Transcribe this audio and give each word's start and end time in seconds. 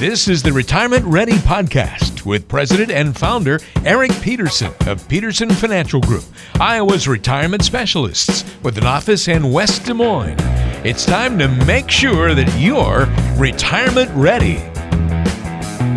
This 0.00 0.28
is 0.28 0.42
the 0.42 0.50
Retirement 0.50 1.04
Ready 1.04 1.34
Podcast 1.34 2.24
with 2.24 2.48
President 2.48 2.90
and 2.90 3.14
Founder 3.14 3.60
Eric 3.84 4.10
Peterson 4.22 4.72
of 4.86 5.06
Peterson 5.08 5.50
Financial 5.50 6.00
Group, 6.00 6.24
Iowa's 6.58 7.06
retirement 7.06 7.62
specialists 7.62 8.46
with 8.62 8.78
an 8.78 8.86
office 8.86 9.28
in 9.28 9.52
West 9.52 9.84
Des 9.84 9.92
Moines. 9.92 10.38
It's 10.86 11.04
time 11.04 11.38
to 11.38 11.48
make 11.66 11.90
sure 11.90 12.34
that 12.34 12.50
you're 12.58 13.08
retirement 13.38 14.10
ready. 14.14 14.56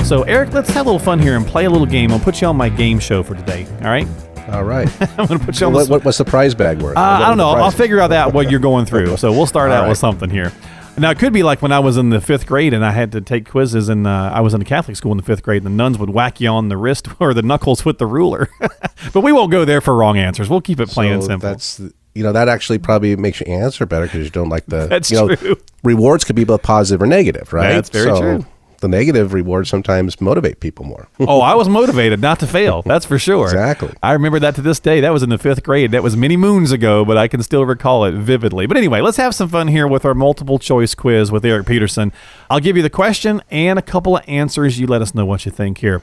So, 0.04 0.24
Eric, 0.24 0.52
let's 0.52 0.70
have 0.72 0.86
a 0.86 0.90
little 0.90 1.00
fun 1.00 1.20
here 1.20 1.38
and 1.38 1.48
play 1.48 1.64
a 1.64 1.70
little 1.70 1.88
game. 1.88 2.12
I'll 2.12 2.20
put 2.20 2.42
you 2.42 2.48
on 2.48 2.58
my 2.58 2.68
game 2.68 3.00
show 3.00 3.24
for 3.24 3.36
today. 3.36 3.66
All 3.84 3.88
right? 3.88 4.06
All 4.50 4.66
right. 4.66 4.90
I'm 5.18 5.28
going 5.28 5.40
to 5.40 5.46
put 5.46 5.62
you 5.62 5.68
on 5.68 5.72
what, 5.74 5.86
the 5.86 5.92
what, 5.92 6.04
what's 6.04 6.18
the 6.18 6.26
prize 6.26 6.54
bag 6.54 6.82
worth? 6.82 6.98
Uh, 6.98 7.00
I 7.00 7.30
don't 7.30 7.38
know. 7.38 7.52
I'll 7.52 7.72
figure 7.72 8.02
out 8.02 8.10
that 8.10 8.34
what 8.34 8.52
you're 8.52 8.60
going 8.60 8.86
through. 8.86 9.16
So 9.16 9.32
we'll 9.32 9.46
start 9.46 9.72
out 9.72 9.84
right. 9.84 9.90
with 9.90 9.98
something 9.98 10.30
here. 10.30 10.52
Now 10.96 11.10
it 11.10 11.18
could 11.18 11.34
be 11.34 11.42
like 11.42 11.62
when 11.62 11.72
I 11.72 11.80
was 11.80 11.98
in 11.98 12.10
the 12.10 12.22
fifth 12.22 12.46
grade 12.46 12.74
and 12.74 12.86
I 12.86 12.92
had 12.92 13.12
to 13.14 13.22
take 13.22 13.50
quizzes, 13.50 13.90
and 13.90 14.06
uh, 14.06 14.32
I 14.34 14.42
was 14.42 14.54
in 14.54 14.62
a 14.62 14.66
Catholic 14.66 14.96
school 14.96 15.12
in 15.12 15.18
the 15.18 15.24
fifth 15.24 15.42
grade. 15.42 15.64
And 15.64 15.66
the 15.66 15.76
nuns 15.76 15.98
would 15.98 16.12
whack 16.12 16.40
you 16.40 16.50
on 16.50 16.70
the 16.70 16.78
wrist 16.78 17.08
or 17.20 17.34
the 17.34 17.42
knuckles 17.42 17.84
with 17.84 17.98
the 17.98 18.06
ruler. 18.06 18.50
but 19.14 19.22
we 19.22 19.32
won't 19.32 19.52
go 19.52 19.66
there 19.66 19.82
for 19.82 19.96
wrong 19.96 20.18
answers. 20.18 20.50
We'll 20.50 20.62
keep 20.62 20.80
it 20.80 20.90
plain 20.90 21.14
and 21.14 21.24
simple. 21.24 21.50
That's 21.50 21.82
you 22.14 22.22
know 22.22 22.32
that 22.32 22.48
actually 22.48 22.78
probably 22.78 23.16
makes 23.16 23.40
you 23.40 23.48
answer 23.48 23.88
better 23.88 24.06
because 24.06 24.24
you 24.24 24.30
don't 24.30 24.50
like 24.50 24.66
the 24.68 24.86
That's 24.90 25.10
you 25.10 25.18
know 25.18 25.36
true. 25.36 25.56
rewards 25.84 26.24
could 26.24 26.36
be 26.36 26.44
both 26.44 26.62
positive 26.62 27.02
or 27.02 27.08
negative, 27.08 27.54
right? 27.54 27.74
That's 27.74 27.90
very 27.90 28.06
so 28.06 28.20
true. 28.20 28.46
The 28.84 28.90
negative 28.90 29.32
rewards 29.32 29.70
sometimes 29.70 30.20
motivate 30.20 30.60
people 30.60 30.84
more. 30.84 31.08
oh, 31.22 31.40
I 31.40 31.56
was 31.56 31.70
motivated 31.70 32.20
not 32.20 32.42
to 32.42 32.48
fail. 32.48 32.82
That's 32.82 33.06
for 33.06 33.18
sure. 33.18 33.46
Exactly. 33.46 33.94
I 34.04 34.12
remember 34.12 34.40
that 34.40 34.56
to 34.56 34.62
this 34.62 34.82
day. 34.82 35.00
That 35.00 35.14
was 35.14 35.24
in 35.24 35.30
the 35.30 35.38
fifth 35.38 35.64
grade. 35.64 35.92
That 35.92 36.04
was 36.04 36.18
many 36.18 36.36
moons 36.36 36.74
ago, 36.74 37.06
but 37.06 37.16
I 37.16 37.30
can 37.30 37.42
still 37.44 37.66
recall 37.66 38.04
it 38.04 38.12
vividly. 38.12 38.66
But 38.66 38.76
anyway, 38.76 39.00
let's 39.00 39.16
have 39.16 39.34
some 39.34 39.48
fun 39.48 39.70
here 39.70 39.88
with 39.88 40.04
our 40.04 40.14
multiple 40.14 40.60
choice 40.60 40.96
quiz 40.96 41.32
with 41.32 41.46
Eric 41.46 41.66
Peterson. 41.66 42.12
I'll 42.50 42.60
give 42.60 42.76
you 42.76 42.84
the 42.84 42.90
question 42.90 43.42
and 43.50 43.80
a 43.80 43.82
couple 43.82 44.18
of 44.18 44.26
answers. 44.28 44.78
You 44.82 44.86
let 44.86 45.02
us 45.02 45.16
know 45.16 45.26
what 45.26 45.46
you 45.46 45.52
think 45.54 45.78
here. 45.78 46.02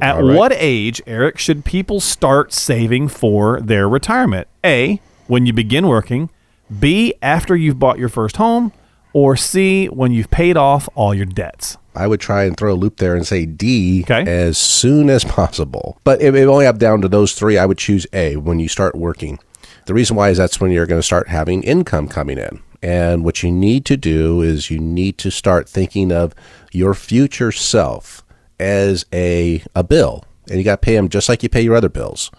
At 0.00 0.14
right. 0.14 0.34
what 0.34 0.52
age, 0.54 1.02
Eric, 1.06 1.36
should 1.36 1.66
people 1.66 2.00
start 2.00 2.54
saving 2.54 3.08
for 3.08 3.60
their 3.60 3.86
retirement? 3.86 4.48
A, 4.64 5.02
when 5.26 5.44
you 5.44 5.52
begin 5.52 5.86
working. 5.86 6.30
B, 6.80 7.12
after 7.20 7.54
you've 7.54 7.78
bought 7.78 7.98
your 7.98 8.08
first 8.08 8.38
home. 8.38 8.72
Or 9.12 9.36
C, 9.36 9.88
when 9.88 10.12
you've 10.12 10.30
paid 10.30 10.56
off 10.56 10.88
all 10.94 11.12
your 11.12 11.26
debts. 11.26 11.76
I 11.94 12.06
would 12.06 12.20
try 12.20 12.44
and 12.44 12.56
throw 12.56 12.72
a 12.72 12.74
loop 12.74 12.96
there 12.96 13.14
and 13.14 13.26
say 13.26 13.44
D 13.46 14.02
Okay. 14.04 14.22
as 14.30 14.56
soon 14.58 15.10
as 15.10 15.24
possible. 15.24 15.98
But 16.04 16.22
if 16.22 16.34
it 16.34 16.46
only 16.46 16.66
up 16.66 16.78
down 16.78 17.00
to 17.02 17.08
those 17.08 17.34
three, 17.34 17.58
I 17.58 17.66
would 17.66 17.78
choose 17.78 18.06
A 18.12 18.36
when 18.36 18.58
you 18.58 18.68
start 18.68 18.94
working. 18.94 19.38
The 19.86 19.94
reason 19.94 20.16
why 20.16 20.30
is 20.30 20.38
that's 20.38 20.60
when 20.60 20.70
you're 20.70 20.86
going 20.86 21.00
to 21.00 21.06
start 21.06 21.28
having 21.28 21.62
income 21.62 22.08
coming 22.08 22.38
in. 22.38 22.60
And 22.82 23.24
what 23.24 23.42
you 23.42 23.50
need 23.52 23.84
to 23.86 23.96
do 23.96 24.40
is 24.42 24.70
you 24.70 24.78
need 24.78 25.18
to 25.18 25.30
start 25.30 25.68
thinking 25.68 26.10
of 26.10 26.34
your 26.72 26.94
future 26.94 27.52
self 27.52 28.24
as 28.58 29.04
a, 29.12 29.62
a 29.74 29.84
bill. 29.84 30.24
And 30.48 30.58
you 30.58 30.64
got 30.64 30.80
to 30.82 30.84
pay 30.84 30.94
them 30.96 31.08
just 31.08 31.28
like 31.28 31.42
you 31.42 31.48
pay 31.48 31.62
your 31.62 31.76
other 31.76 31.88
bills. 31.88 32.30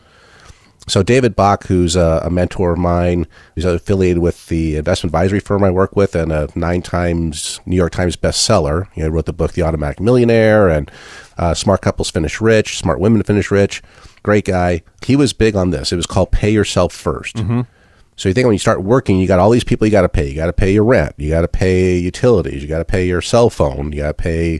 So 0.87 1.01
David 1.01 1.35
Bach, 1.35 1.65
who's 1.67 1.95
a, 1.95 2.21
a 2.25 2.29
mentor 2.29 2.73
of 2.73 2.79
mine, 2.79 3.25
who's 3.55 3.63
affiliated 3.63 4.21
with 4.21 4.47
the 4.47 4.75
investment 4.75 5.11
advisory 5.11 5.39
firm 5.39 5.63
I 5.63 5.71
work 5.71 5.95
with, 5.95 6.13
and 6.15 6.31
a 6.31 6.49
nine 6.55 6.81
times 6.81 7.61
New 7.65 7.75
York 7.75 7.93
Times 7.93 8.17
bestseller. 8.17 8.87
You 8.95 9.03
know, 9.03 9.09
he 9.09 9.13
wrote 9.15 9.25
the 9.25 9.33
book 9.33 9.53
The 9.53 9.61
Automatic 9.61 9.99
Millionaire 10.01 10.67
and 10.67 10.91
uh, 11.37 11.53
Smart 11.53 11.81
Couples 11.81 12.09
Finish 12.11 12.41
Rich, 12.41 12.77
Smart 12.77 12.99
Women 12.99 13.23
Finish 13.23 13.49
Rich. 13.49 13.81
Great 14.23 14.45
guy. 14.45 14.83
He 15.05 15.15
was 15.15 15.31
big 15.33 15.55
on 15.55 15.69
this. 15.71 15.91
It 15.91 15.95
was 15.95 16.05
called 16.05 16.31
Pay 16.31 16.51
Yourself 16.51 16.93
1st 16.93 17.65
So 18.15 18.29
you 18.29 18.33
think 18.33 18.45
when 18.45 18.53
you 18.53 18.59
start 18.59 18.83
working, 18.83 19.19
you 19.19 19.27
got 19.27 19.39
all 19.39 19.49
these 19.49 19.63
people 19.63 19.87
you 19.87 19.91
got 19.91 20.01
to 20.01 20.09
pay. 20.09 20.27
You 20.29 20.35
got 20.35 20.47
to 20.47 20.53
pay 20.53 20.73
your 20.73 20.83
rent. 20.83 21.15
You 21.17 21.29
got 21.29 21.41
to 21.41 21.47
pay 21.47 21.97
utilities. 21.97 22.61
You 22.61 22.67
got 22.67 22.79
to 22.79 22.85
pay 22.85 23.07
your 23.07 23.21
cell 23.21 23.49
phone. 23.49 23.91
You 23.93 23.99
got 24.01 24.07
to 24.17 24.23
pay, 24.23 24.59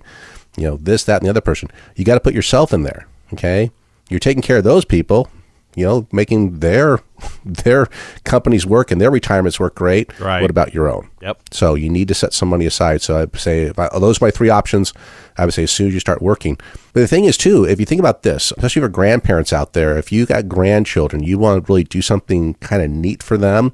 you 0.58 0.64
know, 0.64 0.78
this, 0.78 1.04
that, 1.04 1.18
and 1.18 1.26
the 1.26 1.30
other 1.30 1.42
person. 1.42 1.70
You 1.96 2.06
got 2.06 2.16
to 2.16 2.20
put 2.22 2.34
yourself 2.34 2.74
in 2.74 2.84
there. 2.84 3.08
Okay, 3.34 3.72
you're 4.10 4.20
taking 4.20 4.42
care 4.44 4.58
of 4.58 4.64
those 4.64 4.86
people. 4.86 5.30
You 5.76 5.86
know, 5.86 6.08
making 6.12 6.60
their 6.60 7.00
their 7.46 7.88
companies 8.24 8.66
work 8.66 8.92
and 8.92 9.00
their 9.00 9.12
retirements 9.12 9.60
work 9.60 9.76
great. 9.76 10.18
Right. 10.20 10.42
What 10.42 10.50
about 10.50 10.74
your 10.74 10.90
own? 10.90 11.10
Yep. 11.22 11.42
So 11.52 11.76
you 11.76 11.90
need 11.90 12.08
to 12.10 12.14
set 12.14 12.34
some 12.34 12.50
money 12.50 12.66
aside. 12.66 13.02
So 13.02 13.18
I'd 13.18 13.36
say 13.36 13.64
if 13.64 13.80
I, 13.80 13.90
those 13.98 14.22
are 14.22 14.26
my 14.26 14.32
three 14.32 14.50
options. 14.50 14.94
I 15.38 15.46
would 15.46 15.54
say 15.54 15.64
as 15.64 15.72
soon 15.72 15.88
as 15.88 15.94
you 15.96 16.00
start 16.00 16.22
working. 16.22 16.58
But 16.94 17.00
the 17.00 17.08
thing 17.08 17.26
is 17.26 17.38
too, 17.38 17.66
if 17.66 17.80
you 17.80 17.88
think 17.88 18.00
about 18.00 18.22
this, 18.22 18.52
especially 18.52 18.84
for 18.84 18.90
grandparents 18.90 19.52
out 19.52 19.74
there, 19.74 19.98
if 19.98 20.12
you 20.12 20.28
got 20.28 20.48
grandchildren, 20.48 21.24
you 21.24 21.40
want 21.40 21.66
to 21.66 21.72
really 21.72 21.84
do 21.84 22.04
something 22.04 22.54
kind 22.56 22.84
of 22.84 22.92
neat 22.92 23.24
for 23.24 23.38
them. 23.38 23.74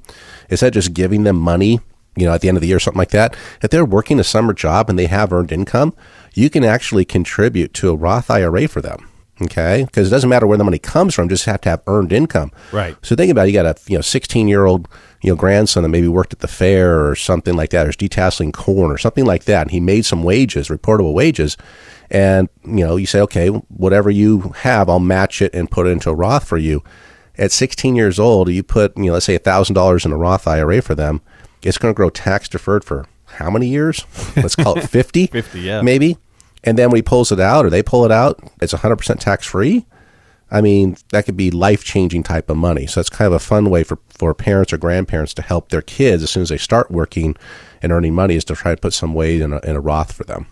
Instead 0.50 0.68
of 0.68 0.74
just 0.76 0.94
giving 0.94 1.24
them 1.24 1.36
money, 1.36 1.82
you 2.16 2.26
know, 2.26 2.34
at 2.34 2.42
the 2.42 2.48
end 2.48 2.58
of 2.58 2.62
the 2.62 2.68
year 2.68 2.78
or 2.78 2.80
something 2.80 2.98
like 2.98 3.12
that. 3.12 3.36
If 3.62 3.72
they're 3.72 3.86
working 3.86 4.20
a 4.20 4.24
summer 4.24 4.54
job 4.54 4.90
and 4.90 4.98
they 4.98 5.08
have 5.08 5.32
earned 5.32 5.52
income, 5.52 5.94
you 6.34 6.50
can 6.50 6.64
actually 6.64 7.06
contribute 7.06 7.74
to 7.76 7.90
a 7.90 7.96
Roth 7.96 8.30
IRA 8.30 8.68
for 8.68 8.82
them. 8.82 9.09
Okay, 9.42 9.86
because 9.86 10.08
it 10.08 10.12
doesn't 10.12 10.30
matter 10.30 10.46
where 10.46 10.58
the 10.58 10.64
money 10.64 10.80
comes 10.80 11.14
from; 11.14 11.30
just 11.30 11.46
have 11.46 11.62
to 11.62 11.70
have 11.70 11.82
earned 11.88 12.12
income. 12.12 12.52
Right. 12.72 12.96
So 13.02 13.16
think 13.16 13.32
about 13.32 13.48
it. 13.48 13.52
You 13.52 13.54
got 13.54 13.66
a 13.66 13.76
you 13.88 13.98
know 13.98 14.02
16 14.02 14.48
year 14.48 14.66
old 14.66 14.88
you 15.22 15.32
know 15.32 15.36
grandson 15.36 15.84
that 15.84 15.90
maybe 15.90 16.08
worked 16.08 16.34
at 16.34 16.40
the 16.40 16.48
fair 16.48 17.08
or 17.08 17.16
something 17.16 17.56
like 17.56 17.70
that, 17.70 17.86
or 17.86 17.90
is 17.90 17.98
detasseling 17.98 18.54
corn 18.54 18.92
or 18.92 18.98
something 18.98 19.26
like 19.26 19.46
that, 19.46 19.64
and 19.64 19.72
he 19.72 19.80
made 19.80 20.06
some 20.06 20.24
wages, 20.24 20.68
reportable 20.68 21.14
wages, 21.14 21.58
and 22.10 22.50
you 22.66 22.86
know 22.86 22.96
you 22.96 23.06
say, 23.06 23.22
okay, 23.22 23.48
whatever 23.48 24.10
you 24.10 24.54
have, 24.58 24.90
I'll 24.90 25.00
match 25.00 25.42
it 25.42 25.54
and 25.54 25.72
put 25.72 25.88
it 25.88 25.92
into 25.92 26.10
a 26.10 26.16
Roth 26.16 26.48
for 26.48 26.58
you. 26.58 26.84
At 27.38 27.54
16 27.54 27.96
years 27.96 28.20
old, 28.20 28.50
you 28.50 28.64
put 28.64 28.98
you 28.98 29.06
know 29.06 29.14
let's 29.14 29.26
say 29.26 29.38
thousand 29.38 29.76
dollars 29.76 30.06
in 30.06 30.12
a 30.12 30.18
Roth 30.18 30.48
IRA 30.48 30.82
for 30.82 30.96
them. 30.96 31.22
It's 31.62 31.78
going 31.78 31.94
to 31.94 31.98
grow 31.98 32.10
tax 32.10 32.48
deferred 32.48 32.84
for 32.84 33.06
how 33.34 33.50
many 33.50 33.68
years? 33.68 34.06
Let's 34.36 34.56
call 34.56 34.78
it 34.78 34.88
50. 34.90 35.28
50, 35.28 35.60
yeah. 35.60 35.82
maybe. 35.82 36.18
And 36.64 36.78
then 36.78 36.90
when 36.90 36.98
he 36.98 37.02
pulls 37.02 37.32
it 37.32 37.40
out 37.40 37.66
or 37.66 37.70
they 37.70 37.84
pull 37.84 38.06
it 38.06 38.12
out, 38.12 38.40
it's 38.62 38.74
100% 38.74 39.20
tax 39.20 39.46
free. 39.46 39.86
I 40.52 40.62
mean, 40.62 40.98
that 41.12 41.26
could 41.26 41.38
be 41.38 41.52
life 41.52 41.84
changing 41.84 42.24
type 42.24 42.50
of 42.50 42.58
money. 42.58 42.88
So 42.88 43.00
it's 43.00 43.10
kind 43.10 43.28
of 43.28 43.34
a 43.34 43.40
fun 43.40 43.70
way 43.70 43.84
for, 43.84 44.00
for 44.10 44.34
parents 44.34 44.74
or 44.74 44.78
grandparents 44.78 45.34
to 45.36 45.42
help 45.42 45.70
their 45.70 45.82
kids 45.82 46.24
as 46.24 46.32
soon 46.32 46.44
as 46.44 46.50
they 46.50 46.58
start 46.58 46.90
working 46.90 47.36
and 47.82 47.92
earning 47.92 48.16
money 48.16 48.36
is 48.36 48.46
to 48.46 48.56
try 48.56 48.74
to 48.74 48.82
put 48.82 48.94
some 48.94 49.14
weight 49.14 49.42
in 49.42 49.54
a, 49.54 49.60
in 49.60 49.76
a 49.76 49.80
Roth 49.80 50.12
for 50.12 50.24
them. 50.24 50.48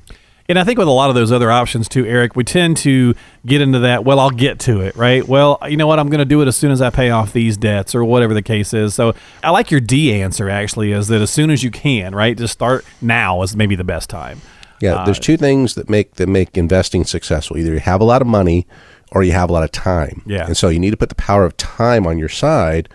And 0.50 0.58
I 0.58 0.64
think 0.64 0.80
with 0.80 0.88
a 0.88 0.92
lot 0.92 1.10
of 1.10 1.16
those 1.16 1.32
other 1.32 1.52
options 1.52 1.90
too, 1.90 2.06
Eric, 2.06 2.38
we 2.38 2.46
tend 2.46 2.78
to 2.78 3.16
get 3.46 3.60
into 3.60 3.80
that. 3.80 4.06
Well, 4.06 4.18
I'll 4.18 4.30
get 4.30 4.60
to 4.60 4.80
it, 4.80 4.96
right? 4.96 5.28
Well, 5.28 5.58
you 5.68 5.76
know 5.76 5.88
what? 5.88 6.00
I'm 6.00 6.08
going 6.08 6.20
to 6.20 6.26
do 6.26 6.42
it 6.42 6.48
as 6.48 6.56
soon 6.56 6.72
as 6.72 6.82
I 6.82 6.90
pay 6.90 7.10
off 7.10 7.34
these 7.34 7.58
debts 7.58 7.94
or 7.94 8.06
whatever 8.06 8.34
the 8.34 8.42
case 8.42 8.74
is. 8.74 8.94
So 8.94 9.14
I 9.44 9.50
like 9.50 9.72
your 9.72 9.82
D 9.82 10.14
answer 10.22 10.50
actually, 10.50 10.94
is 10.94 11.10
that 11.10 11.22
as 11.22 11.32
soon 11.32 11.50
as 11.50 11.64
you 11.64 11.72
can, 11.72 12.16
right? 12.16 12.38
Just 12.38 12.54
start 12.54 12.86
now 13.02 13.42
is 13.42 13.58
maybe 13.58 13.76
the 13.76 13.84
best 13.84 14.10
time. 14.10 14.42
Yeah, 14.80 15.04
there's 15.06 15.20
two 15.20 15.38
things 15.38 15.76
that 15.76 15.90
make 15.90 16.16
that 16.16 16.28
make 16.28 16.58
investing 16.58 17.04
successful. 17.04 17.58
Either 17.58 17.74
you 17.74 17.80
have 17.80 18.02
a 18.02 18.06
lot 18.06 18.22
of 18.22 18.28
money 18.28 18.68
or 19.12 19.24
you 19.24 19.32
have 19.32 19.50
a 19.50 19.54
lot 19.54 19.64
of 19.64 19.72
time. 19.72 20.22
Yeah. 20.26 20.46
And 20.46 20.58
so 20.58 20.70
you 20.70 20.80
need 20.80 20.92
to 20.92 20.98
put 20.98 21.10
the 21.10 21.16
power 21.16 21.46
of 21.46 21.56
time 21.58 22.06
on 22.06 22.18
your 22.18 22.30
side. 22.30 22.90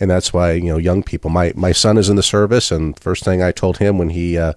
And 0.00 0.10
that's 0.10 0.32
why, 0.32 0.52
you 0.52 0.64
know, 0.64 0.78
young 0.78 1.02
people, 1.02 1.30
my, 1.30 1.52
my 1.56 1.72
son 1.72 1.98
is 1.98 2.08
in 2.08 2.16
the 2.16 2.22
service 2.22 2.70
and 2.70 2.98
first 2.98 3.24
thing 3.24 3.42
I 3.42 3.52
told 3.52 3.78
him 3.78 3.98
when 3.98 4.10
he 4.10 4.38
uh, 4.38 4.52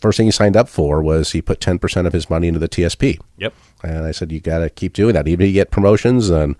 first 0.00 0.16
thing 0.16 0.26
he 0.26 0.32
signed 0.32 0.56
up 0.56 0.68
for 0.68 1.02
was 1.02 1.32
he 1.32 1.42
put 1.42 1.60
10% 1.60 2.06
of 2.06 2.12
his 2.12 2.30
money 2.30 2.48
into 2.48 2.60
the 2.60 2.68
TSP. 2.68 3.18
Yep. 3.38 3.54
And 3.82 4.04
I 4.04 4.12
said, 4.12 4.30
you 4.30 4.40
got 4.40 4.60
to 4.60 4.70
keep 4.70 4.92
doing 4.92 5.14
that. 5.14 5.26
Even 5.26 5.44
if 5.44 5.48
you 5.48 5.54
get 5.54 5.70
promotions 5.70 6.30
and, 6.30 6.54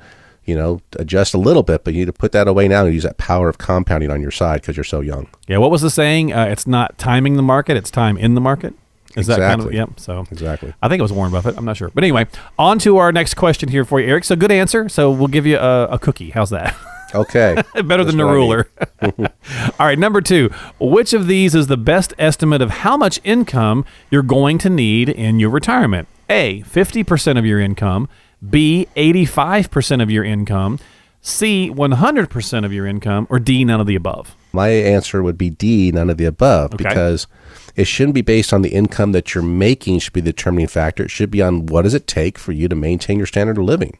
you 0.44 0.56
know, 0.56 0.80
adjust 0.94 1.34
a 1.34 1.38
little 1.38 1.62
bit, 1.62 1.84
but 1.84 1.94
you 1.94 2.00
need 2.00 2.06
to 2.06 2.12
put 2.12 2.32
that 2.32 2.48
away 2.48 2.68
now 2.68 2.84
and 2.84 2.94
use 2.94 3.02
that 3.04 3.18
power 3.18 3.48
of 3.48 3.58
compounding 3.58 4.10
on 4.10 4.20
your 4.20 4.30
side 4.30 4.60
because 4.60 4.76
you're 4.76 4.84
so 4.84 5.00
young. 5.00 5.28
Yeah. 5.46 5.58
What 5.58 5.70
was 5.70 5.82
the 5.82 5.90
saying? 5.90 6.32
Uh, 6.32 6.46
it's 6.46 6.66
not 6.66 6.98
timing 6.98 7.36
the 7.36 7.42
market; 7.42 7.76
it's 7.76 7.90
time 7.90 8.16
in 8.16 8.34
the 8.34 8.40
market. 8.40 8.74
Is 9.16 9.26
that 9.28 9.38
kind 9.38 9.60
of 9.60 9.66
Exactly. 9.68 9.76
yep? 9.76 10.00
So 10.00 10.26
Exactly. 10.30 10.74
I 10.82 10.88
think 10.88 10.98
it 11.00 11.02
was 11.02 11.12
Warren 11.12 11.32
Buffett. 11.32 11.56
I'm 11.56 11.64
not 11.64 11.76
sure, 11.76 11.90
but 11.94 12.04
anyway, 12.04 12.26
on 12.58 12.78
to 12.80 12.98
our 12.98 13.12
next 13.12 13.34
question 13.34 13.68
here 13.68 13.84
for 13.84 13.98
you, 14.00 14.06
Eric. 14.08 14.24
So 14.24 14.36
good 14.36 14.50
answer. 14.52 14.88
So 14.88 15.10
we'll 15.10 15.28
give 15.28 15.46
you 15.46 15.56
a, 15.58 15.86
a 15.86 15.98
cookie. 15.98 16.30
How's 16.30 16.50
that? 16.50 16.76
Okay. 17.14 17.54
Better 17.72 18.04
than 18.04 18.04
That's 18.04 18.16
the 18.16 18.24
ruler. 18.24 18.68
All 19.00 19.86
right, 19.86 19.98
number 19.98 20.20
two. 20.20 20.50
Which 20.80 21.12
of 21.12 21.28
these 21.28 21.54
is 21.54 21.68
the 21.68 21.76
best 21.76 22.12
estimate 22.18 22.60
of 22.60 22.70
how 22.70 22.96
much 22.96 23.20
income 23.22 23.84
you're 24.10 24.24
going 24.24 24.58
to 24.58 24.68
need 24.68 25.08
in 25.08 25.38
your 25.38 25.48
retirement? 25.50 26.08
A, 26.28 26.62
50% 26.62 27.38
of 27.38 27.46
your 27.46 27.60
income. 27.60 28.08
B, 28.50 28.88
85% 28.96 30.02
of 30.02 30.10
your 30.10 30.24
income. 30.24 30.80
C, 31.26 31.68
100% 31.74 32.64
of 32.64 32.72
your 32.72 32.86
income. 32.86 33.26
Or 33.28 33.40
D, 33.40 33.64
none 33.64 33.80
of 33.80 33.88
the 33.88 33.96
above. 33.96 34.36
My 34.52 34.68
answer 34.68 35.24
would 35.24 35.36
be 35.36 35.50
D, 35.50 35.90
none 35.90 36.08
of 36.08 36.18
the 36.18 36.24
above, 36.24 36.74
Okay. 36.74 36.84
because 36.84 37.26
It 37.74 37.86
shouldn't 37.88 38.14
be 38.14 38.22
based 38.22 38.52
on 38.54 38.62
the 38.62 38.68
income 38.70 39.10
that 39.12 39.34
you're 39.34 39.42
making 39.44 39.98
should 39.98 40.12
be 40.12 40.20
the 40.22 40.32
determining 40.32 40.68
factor. 40.68 41.02
It 41.02 41.10
should 41.10 41.30
be 41.30 41.42
on 41.42 41.66
what 41.66 41.82
does 41.82 41.94
it 41.94 42.06
take 42.06 42.38
for 42.38 42.52
you 42.52 42.68
to 42.68 42.76
maintain 42.76 43.18
your 43.18 43.26
standard 43.26 43.58
of 43.58 43.64
living. 43.64 43.98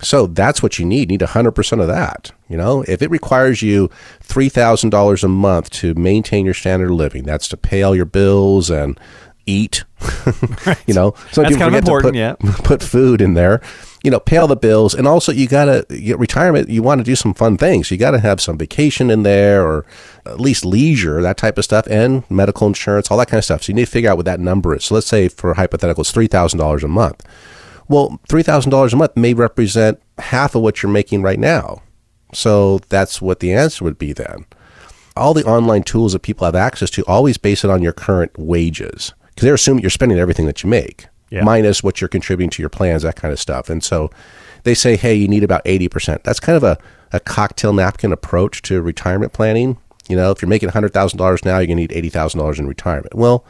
So 0.00 0.26
that's 0.28 0.62
what 0.62 0.78
you 0.78 0.86
need. 0.86 1.10
You 1.10 1.18
need 1.18 1.20
100% 1.20 1.80
of 1.80 1.88
that. 1.88 2.30
You 2.48 2.56
know, 2.56 2.82
if 2.86 3.02
it 3.02 3.10
requires 3.10 3.60
you 3.60 3.90
$3,000 4.22 5.24
a 5.24 5.28
month 5.28 5.68
to 5.70 5.94
maintain 5.94 6.44
your 6.44 6.54
standard 6.54 6.90
of 6.90 6.96
living, 6.96 7.24
that's 7.24 7.48
to 7.48 7.56
pay 7.56 7.82
all 7.82 7.94
your 7.96 8.06
bills 8.06 8.70
and 8.70 8.98
eat. 9.46 9.84
you 10.86 10.94
know, 10.94 11.14
so 11.32 11.42
That's 11.42 11.54
people 11.54 11.70
kind 11.70 11.74
of 11.74 11.84
forget 11.84 11.84
to 11.84 12.00
put, 12.00 12.14
yeah. 12.14 12.34
put 12.64 12.82
food 12.82 13.20
in 13.20 13.34
there. 13.34 13.60
You 14.04 14.10
know, 14.10 14.20
pay 14.20 14.36
all 14.36 14.46
the 14.46 14.54
bills, 14.54 14.94
and 14.94 15.08
also 15.08 15.32
you 15.32 15.48
gotta 15.48 15.86
get 15.88 16.18
retirement. 16.18 16.68
You 16.68 16.82
want 16.82 17.00
to 17.00 17.04
do 17.04 17.16
some 17.16 17.34
fun 17.34 17.56
things. 17.56 17.90
You 17.90 17.96
got 17.96 18.12
to 18.12 18.20
have 18.20 18.40
some 18.40 18.58
vacation 18.58 19.10
in 19.10 19.22
there, 19.22 19.66
or 19.66 19.86
at 20.26 20.38
least 20.38 20.64
leisure, 20.64 21.22
that 21.22 21.38
type 21.38 21.58
of 21.58 21.64
stuff, 21.64 21.86
and 21.86 22.22
medical 22.30 22.66
insurance, 22.66 23.10
all 23.10 23.18
that 23.18 23.28
kind 23.28 23.38
of 23.38 23.44
stuff. 23.44 23.62
So 23.62 23.70
you 23.70 23.74
need 23.74 23.86
to 23.86 23.90
figure 23.90 24.10
out 24.10 24.18
what 24.18 24.26
that 24.26 24.40
number 24.40 24.76
is. 24.76 24.84
So 24.84 24.94
let's 24.94 25.06
say 25.06 25.28
for 25.28 25.54
hypothetical, 25.54 26.02
it's 26.02 26.12
three 26.12 26.26
thousand 26.26 26.58
dollars 26.58 26.84
a 26.84 26.88
month. 26.88 27.24
Well, 27.88 28.20
three 28.28 28.42
thousand 28.42 28.70
dollars 28.70 28.92
a 28.92 28.96
month 28.96 29.16
may 29.16 29.34
represent 29.34 30.00
half 30.18 30.54
of 30.54 30.62
what 30.62 30.82
you're 30.82 30.92
making 30.92 31.22
right 31.22 31.38
now. 31.40 31.82
So 32.34 32.80
that's 32.90 33.22
what 33.22 33.40
the 33.40 33.52
answer 33.52 33.84
would 33.84 33.98
be 33.98 34.12
then 34.12 34.44
all 35.16 35.34
the 35.34 35.44
online 35.44 35.82
tools 35.82 36.12
that 36.12 36.22
people 36.22 36.44
have 36.44 36.54
access 36.54 36.90
to 36.90 37.04
always 37.06 37.38
base 37.38 37.64
it 37.64 37.70
on 37.70 37.82
your 37.82 37.92
current 37.92 38.32
wages 38.36 39.12
because 39.28 39.44
they're 39.44 39.54
assuming 39.54 39.82
you're 39.82 39.90
spending 39.90 40.18
everything 40.18 40.46
that 40.46 40.62
you 40.62 40.68
make 40.70 41.06
Yeah. 41.34 41.44
minus 41.44 41.82
what 41.82 42.00
you're 42.00 42.08
contributing 42.08 42.50
to 42.50 42.62
your 42.62 42.70
plans 42.70 43.02
that 43.02 43.16
kind 43.16 43.32
of 43.32 43.38
stuff 43.40 43.68
and 43.68 43.82
so 43.82 44.10
they 44.62 44.74
say 44.74 44.96
hey 44.96 45.14
you 45.14 45.28
need 45.28 45.42
about 45.44 45.64
80% 45.64 46.22
that's 46.22 46.40
kind 46.40 46.56
of 46.56 46.62
a, 46.62 46.78
a 47.12 47.20
cocktail 47.20 47.72
napkin 47.72 48.12
approach 48.12 48.62
to 48.62 48.80
retirement 48.80 49.32
planning 49.32 49.76
you 50.08 50.16
know 50.16 50.30
if 50.30 50.40
you're 50.40 50.48
making 50.48 50.68
$100000 50.70 51.44
now 51.44 51.58
you're 51.58 51.66
going 51.66 51.86
to 51.88 51.94
need 51.94 52.12
$80000 52.12 52.58
in 52.58 52.66
retirement 52.66 53.14
well 53.14 53.44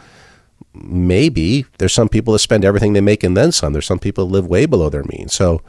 maybe 0.72 1.66
there's 1.78 1.92
some 1.92 2.08
people 2.08 2.32
that 2.32 2.40
spend 2.40 2.64
everything 2.64 2.92
they 2.94 3.00
make 3.00 3.22
and 3.22 3.36
then 3.36 3.52
some 3.52 3.72
there's 3.72 3.86
some 3.86 3.98
people 3.98 4.26
that 4.26 4.32
live 4.32 4.46
way 4.46 4.66
below 4.66 4.88
their 4.88 5.04
means 5.04 5.32
so 5.32 5.60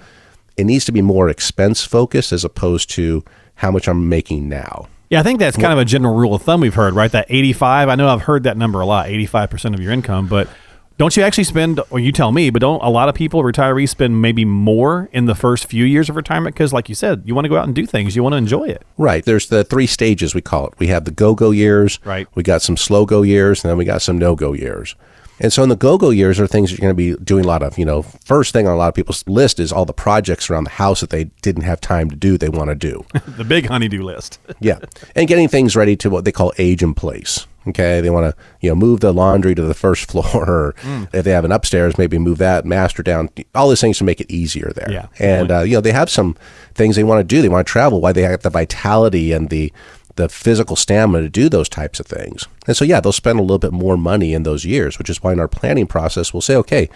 it 0.57 0.63
needs 0.65 0.85
to 0.85 0.91
be 0.91 1.01
more 1.01 1.29
expense 1.29 1.83
focused 1.83 2.31
as 2.31 2.43
opposed 2.43 2.89
to 2.89 3.23
how 3.55 3.69
much 3.71 3.87
i'm 3.87 4.09
making 4.09 4.49
now 4.49 4.87
Yeah, 5.09 5.19
I 5.19 5.23
think 5.23 5.39
that's 5.39 5.57
kind 5.57 5.71
of 5.71 5.77
a 5.79 5.85
general 5.85 6.15
rule 6.15 6.33
of 6.33 6.41
thumb 6.41 6.61
we've 6.61 6.73
heard, 6.73 6.95
right? 6.95 7.11
That 7.11 7.27
85. 7.29 7.89
I 7.89 7.95
know 7.95 8.09
I've 8.09 8.23
heard 8.23 8.43
that 8.43 8.57
number 8.57 8.81
a 8.81 8.85
lot, 8.87 9.05
85% 9.07 9.75
of 9.75 9.79
your 9.79 9.91
income, 9.91 10.27
but 10.27 10.47
don't 10.97 11.17
you 11.17 11.23
actually 11.23 11.43
spend, 11.43 11.81
or 11.89 11.99
you 11.99 12.11
tell 12.11 12.31
me, 12.31 12.49
but 12.49 12.61
don't 12.61 12.81
a 12.81 12.89
lot 12.89 13.09
of 13.09 13.15
people, 13.15 13.43
retirees, 13.43 13.89
spend 13.89 14.21
maybe 14.21 14.45
more 14.45 15.09
in 15.11 15.25
the 15.25 15.35
first 15.35 15.65
few 15.65 15.83
years 15.83 16.09
of 16.09 16.15
retirement? 16.15 16.55
Because, 16.55 16.71
like 16.71 16.87
you 16.87 16.95
said, 16.95 17.23
you 17.25 17.35
want 17.35 17.45
to 17.45 17.49
go 17.49 17.57
out 17.57 17.65
and 17.65 17.75
do 17.75 17.85
things, 17.85 18.15
you 18.15 18.23
want 18.23 18.33
to 18.33 18.37
enjoy 18.37 18.63
it. 18.65 18.83
Right. 18.97 19.25
There's 19.25 19.47
the 19.47 19.63
three 19.65 19.87
stages 19.87 20.33
we 20.33 20.41
call 20.41 20.67
it. 20.67 20.73
We 20.79 20.87
have 20.87 21.03
the 21.05 21.11
go-go 21.11 21.51
years. 21.51 21.99
Right. 22.05 22.27
We 22.35 22.43
got 22.43 22.61
some 22.61 22.77
slow-go 22.77 23.23
years, 23.23 23.63
and 23.63 23.69
then 23.69 23.77
we 23.77 23.83
got 23.85 24.01
some 24.01 24.17
no-go 24.17 24.53
years. 24.53 24.95
And 25.37 25.51
so 25.51 25.63
in 25.63 25.67
the 25.69 25.75
go-go 25.75 26.11
years 26.11 26.39
are 26.39 26.47
things 26.47 26.69
that 26.71 26.79
you're 26.79 26.93
going 26.93 26.95
to 26.95 27.17
be 27.17 27.21
doing 27.23 27.43
a 27.43 27.47
lot 27.47 27.61
of. 27.61 27.77
You 27.77 27.83
know, 27.83 28.03
first 28.03 28.53
thing 28.53 28.65
on 28.67 28.73
a 28.73 28.77
lot 28.77 28.87
of 28.87 28.93
people's 28.93 29.27
list 29.27 29.59
is 29.59 29.73
all 29.73 29.83
the 29.83 29.91
projects 29.91 30.49
around 30.49 30.63
the 30.63 30.69
house 30.69 31.01
that 31.01 31.09
they 31.09 31.25
didn't 31.41 31.63
have 31.63 31.81
time 31.81 32.09
to 32.09 32.15
do. 32.15 32.37
They 32.37 32.47
want 32.47 32.69
to 32.69 32.75
do. 32.75 33.05
The 33.35 33.43
big 33.43 33.65
honeydew 33.65 34.01
list. 34.01 34.39
yeah, 34.61 34.79
and 35.13 35.27
getting 35.27 35.49
things 35.49 35.75
ready 35.75 35.97
to 35.97 36.09
what 36.09 36.23
they 36.23 36.31
call 36.31 36.53
age 36.57 36.81
in 36.81 36.93
place. 36.93 37.47
Okay, 37.67 37.99
they 38.01 38.09
want 38.09 38.35
to 38.35 38.43
you 38.61 38.69
know 38.69 38.75
move 38.75 38.99
the 38.99 39.13
laundry 39.13 39.55
to 39.55 39.61
the 39.61 39.73
first 39.73 40.09
floor, 40.11 40.49
or 40.49 40.75
if 41.13 41.25
they 41.25 41.31
have 41.31 41.45
an 41.45 41.51
upstairs, 41.51 41.97
maybe 41.97 42.17
move 42.17 42.37
that 42.37 42.65
master 42.65 43.03
down. 43.03 43.29
All 43.53 43.69
these 43.69 43.81
things 43.81 43.97
to 43.99 44.03
make 44.03 44.21
it 44.21 44.31
easier 44.31 44.71
there. 44.75 44.91
Yeah, 44.91 45.07
and 45.19 45.51
uh, 45.51 45.61
you 45.61 45.73
know 45.73 45.81
they 45.81 45.91
have 45.91 46.09
some 46.09 46.35
things 46.73 46.95
they 46.95 47.03
want 47.03 47.19
to 47.19 47.35
do. 47.35 47.41
They 47.41 47.49
want 47.49 47.65
to 47.65 47.71
travel. 47.71 48.01
Why 48.01 48.11
they 48.11 48.23
have 48.23 48.41
the 48.41 48.49
vitality 48.49 49.31
and 49.31 49.49
the 49.49 49.71
the 50.15 50.29
physical 50.29 50.75
stamina 50.75 51.23
to 51.23 51.29
do 51.29 51.49
those 51.49 51.67
types 51.67 51.99
of 51.99 52.05
things. 52.05 52.47
And 52.67 52.75
so 52.75 52.85
yeah, 52.85 53.01
they'll 53.01 53.11
spend 53.11 53.39
a 53.39 53.41
little 53.41 53.59
bit 53.59 53.73
more 53.73 53.97
money 53.97 54.33
in 54.33 54.43
those 54.43 54.63
years, 54.63 54.97
which 54.97 55.09
is 55.09 55.21
why 55.21 55.33
in 55.33 55.39
our 55.39 55.47
planning 55.47 55.87
process 55.87 56.33
we'll 56.33 56.41
say, 56.41 56.55
okay, 56.55 56.89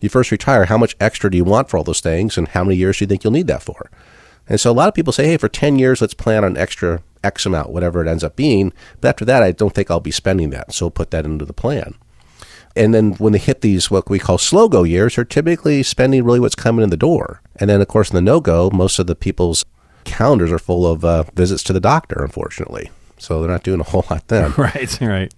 you 0.00 0.08
first 0.08 0.30
retire, 0.30 0.66
how 0.66 0.78
much 0.78 0.94
extra 1.00 1.30
do 1.30 1.36
you 1.36 1.44
want 1.44 1.68
for 1.68 1.76
all 1.76 1.84
those 1.84 2.00
things, 2.00 2.38
and 2.38 2.48
how 2.48 2.62
many 2.64 2.76
years 2.76 2.98
do 2.98 3.04
you 3.04 3.08
think 3.08 3.24
you'll 3.24 3.32
need 3.32 3.48
that 3.48 3.62
for? 3.62 3.90
And 4.48 4.60
so 4.60 4.70
a 4.70 4.72
lot 4.72 4.88
of 4.88 4.94
people 4.94 5.12
say, 5.12 5.26
hey, 5.26 5.36
for 5.36 5.48
10 5.48 5.78
years, 5.78 6.00
let's 6.00 6.14
plan 6.14 6.44
on 6.44 6.56
extra 6.56 7.02
X 7.22 7.46
amount, 7.46 7.70
whatever 7.70 8.04
it 8.04 8.08
ends 8.08 8.24
up 8.24 8.36
being. 8.36 8.72
But 9.00 9.08
after 9.08 9.24
that, 9.24 9.42
I 9.42 9.52
don't 9.52 9.74
think 9.74 9.90
I'll 9.90 10.00
be 10.00 10.10
spending 10.10 10.50
that. 10.50 10.72
So 10.72 10.90
put 10.90 11.10
that 11.10 11.24
into 11.24 11.44
the 11.44 11.52
plan. 11.52 11.94
And 12.76 12.94
then 12.94 13.14
when 13.14 13.32
they 13.32 13.38
hit 13.38 13.60
these, 13.60 13.90
what 13.90 14.08
we 14.08 14.18
call 14.18 14.38
slow 14.38 14.68
go 14.68 14.84
years, 14.84 15.16
they're 15.16 15.24
typically 15.24 15.82
spending 15.82 16.24
really 16.24 16.40
what's 16.40 16.54
coming 16.54 16.84
in 16.84 16.90
the 16.90 16.96
door. 16.96 17.42
And 17.56 17.68
then, 17.68 17.80
of 17.80 17.88
course, 17.88 18.10
in 18.10 18.14
the 18.14 18.22
no 18.22 18.40
go, 18.40 18.70
most 18.72 18.98
of 18.98 19.06
the 19.06 19.16
people's 19.16 19.64
calendars 20.04 20.52
are 20.52 20.58
full 20.58 20.86
of 20.86 21.04
uh, 21.04 21.24
visits 21.34 21.62
to 21.64 21.72
the 21.72 21.80
doctor, 21.80 22.22
unfortunately. 22.22 22.90
So 23.18 23.40
they're 23.40 23.50
not 23.50 23.64
doing 23.64 23.80
a 23.80 23.84
whole 23.84 24.04
lot 24.10 24.28
then. 24.28 24.52
right, 24.56 25.00
right. 25.00 25.34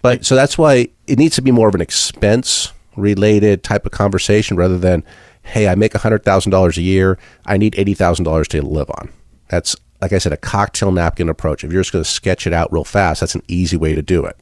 But 0.00 0.24
so 0.24 0.34
that's 0.34 0.56
why 0.56 0.88
it 1.06 1.18
needs 1.18 1.34
to 1.36 1.42
be 1.42 1.50
more 1.50 1.68
of 1.68 1.74
an 1.74 1.80
expense 1.80 2.72
related 2.96 3.62
type 3.62 3.86
of 3.86 3.92
conversation 3.92 4.56
rather 4.56 4.78
than, 4.78 5.04
hey, 5.42 5.68
I 5.68 5.74
make 5.74 5.92
$100,000 5.92 6.76
a 6.76 6.82
year. 6.82 7.18
I 7.46 7.56
need 7.56 7.74
$80,000 7.74 8.46
to 8.48 8.62
live 8.62 8.90
on. 8.90 9.10
That's, 9.48 9.76
like 10.00 10.12
I 10.12 10.18
said, 10.18 10.32
a 10.32 10.36
cocktail 10.36 10.92
napkin 10.92 11.28
approach. 11.28 11.64
If 11.64 11.72
you're 11.72 11.82
just 11.82 11.92
going 11.92 12.04
to 12.04 12.10
sketch 12.10 12.46
it 12.46 12.52
out 12.52 12.72
real 12.72 12.84
fast, 12.84 13.20
that's 13.20 13.34
an 13.34 13.42
easy 13.48 13.76
way 13.76 13.94
to 13.94 14.02
do 14.02 14.24
it. 14.24 14.36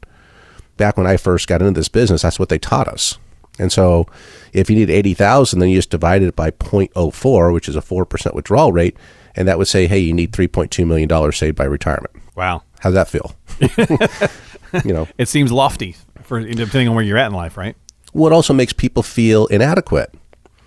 Back 0.77 0.97
when 0.97 1.07
I 1.07 1.17
first 1.17 1.49
got 1.49 1.63
into 1.63 1.79
this 1.79 1.89
business, 1.89 2.23
that's 2.23 2.39
what 2.39 2.49
they 2.51 2.59
taught 2.59 2.89
us. 2.89 3.19
And 3.59 3.73
so 3.73 4.07
if 4.53 4.69
you 4.69 4.77
need 4.77 4.91
80,000, 4.91 5.59
then 5.61 5.71
you 5.71 5.77
just 5.79 5.89
divide 5.91 6.23
it 6.23 6.37
by 6.37 6.51
0.04, 6.51 7.53
which 7.55 7.69
is 7.69 7.77
a 7.77 7.81
4% 7.81 8.35
withdrawal 8.35 8.73
rate. 8.73 8.97
And 9.35 9.49
that 9.49 9.57
would 9.57 9.69
say, 9.69 9.87
hey, 9.87 9.99
you 9.99 10.13
need 10.13 10.33
$3.2 10.33 10.87
million 10.87 11.33
saved 11.33 11.57
by 11.57 11.65
retirement. 11.65 12.15
Wow. 12.35 12.63
How's 12.81 12.95
that 12.95 13.09
feel? 13.09 13.35
you 14.85 14.93
know, 14.93 15.09
It 15.17 15.29
seems 15.29 15.51
lofty 15.53 15.97
for 16.23 16.41
depending 16.41 16.89
on 16.89 16.95
where 16.95 17.05
you're 17.05 17.17
at 17.19 17.29
in 17.29 17.33
life, 17.35 17.57
right? 17.57 17.77
what 18.13 18.33
also 18.33 18.55
makes 18.55 18.73
people 18.73 19.03
feel 19.03 19.47
inadequate. 19.47 20.13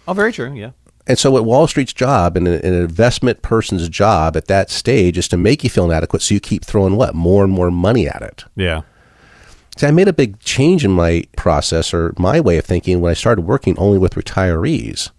Oh, 0.08 0.14
very 0.14 0.32
true. 0.32 0.54
Yeah. 0.54 0.72
And 1.10 1.18
so, 1.18 1.32
what 1.32 1.44
Wall 1.44 1.66
Street's 1.66 1.92
job 1.92 2.38
and 2.38 2.48
an 2.48 2.64
investment 2.64 3.42
person's 3.42 3.90
job 3.90 4.38
at 4.38 4.46
that 4.46 4.70
stage 4.70 5.18
is 5.18 5.28
to 5.30 5.38
make 5.38 5.64
you 5.64 5.70
feel 5.70 5.86
inadequate 5.86 6.22
so 6.22 6.36
you 6.36 6.40
keep 6.40 6.64
throwing 6.64 6.98
what? 6.98 7.16
More 7.16 7.44
and 7.44 7.52
more 7.52 7.72
money 7.72 8.08
at 8.08 8.22
it. 8.22 8.46
Yeah. 8.56 8.84
See, 9.76 9.88
I 9.88 9.92
made 9.92 10.08
a 10.08 10.14
big 10.14 10.40
change 10.40 10.86
in 10.86 10.92
my 10.92 11.24
process 11.36 11.96
or 11.96 12.14
my 12.20 12.40
way 12.40 12.60
of 12.60 12.66
thinking 12.66 13.02
when 13.02 13.10
I 13.10 13.16
started 13.16 13.42
working 13.42 13.76
only 13.80 13.98
with 13.98 14.14
retirees. 14.14 15.10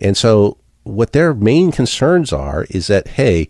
And 0.00 0.16
so, 0.16 0.58
what 0.82 1.12
their 1.12 1.32
main 1.32 1.70
concerns 1.70 2.32
are 2.32 2.66
is 2.70 2.88
that, 2.88 3.06
hey, 3.06 3.48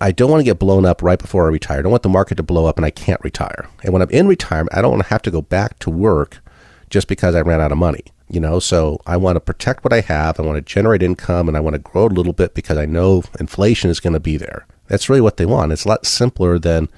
I 0.00 0.12
don't 0.12 0.30
want 0.30 0.38
to 0.40 0.44
get 0.44 0.60
blown 0.60 0.86
up 0.86 1.02
right 1.02 1.18
before 1.18 1.46
I 1.46 1.50
retire. 1.50 1.80
I 1.80 1.82
don't 1.82 1.90
want 1.90 2.04
the 2.04 2.08
market 2.08 2.36
to 2.36 2.44
blow 2.44 2.66
up 2.66 2.76
and 2.76 2.86
I 2.86 2.90
can't 2.90 3.20
retire. 3.24 3.68
And 3.82 3.92
when 3.92 4.02
I'm 4.02 4.10
in 4.10 4.28
retirement, 4.28 4.76
I 4.76 4.82
don't 4.82 4.92
want 4.92 5.02
to 5.02 5.08
have 5.08 5.22
to 5.22 5.32
go 5.32 5.42
back 5.42 5.80
to 5.80 5.90
work 5.90 6.38
just 6.90 7.08
because 7.08 7.34
I 7.34 7.40
ran 7.40 7.60
out 7.60 7.72
of 7.72 7.78
money. 7.78 8.04
You 8.28 8.40
know, 8.40 8.58
so 8.58 9.00
I 9.06 9.16
want 9.16 9.36
to 9.36 9.40
protect 9.40 9.84
what 9.84 9.92
I 9.92 10.00
have. 10.00 10.40
I 10.40 10.42
want 10.42 10.56
to 10.56 10.74
generate 10.74 11.02
income 11.02 11.46
and 11.46 11.56
I 11.56 11.60
want 11.60 11.74
to 11.74 11.78
grow 11.78 12.06
a 12.06 12.08
little 12.08 12.32
bit 12.32 12.54
because 12.54 12.76
I 12.76 12.84
know 12.84 13.22
inflation 13.38 13.88
is 13.88 14.00
going 14.00 14.14
to 14.14 14.20
be 14.20 14.36
there. 14.36 14.66
That's 14.88 15.08
really 15.08 15.20
what 15.20 15.36
they 15.36 15.46
want. 15.46 15.72
It's 15.72 15.84
a 15.84 15.88
lot 15.88 16.06
simpler 16.06 16.58
than 16.58 16.88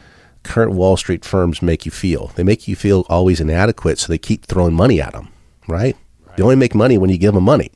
current 0.42 0.72
Wall 0.72 0.96
Street 0.96 1.24
firms 1.24 1.60
make 1.60 1.84
you 1.84 1.92
feel. 1.92 2.28
They 2.28 2.44
make 2.44 2.66
you 2.66 2.76
feel 2.76 3.04
always 3.08 3.40
inadequate, 3.40 3.98
so 3.98 4.08
they 4.08 4.18
keep 4.18 4.46
throwing 4.46 4.74
money 4.74 5.00
at 5.00 5.12
them, 5.12 5.28
right? 5.66 5.96
They 6.36 6.42
only 6.42 6.56
make 6.56 6.74
money 6.74 6.96
when 6.96 7.10
you 7.10 7.18
give 7.18 7.34
them 7.34 7.44
money. 7.44 7.72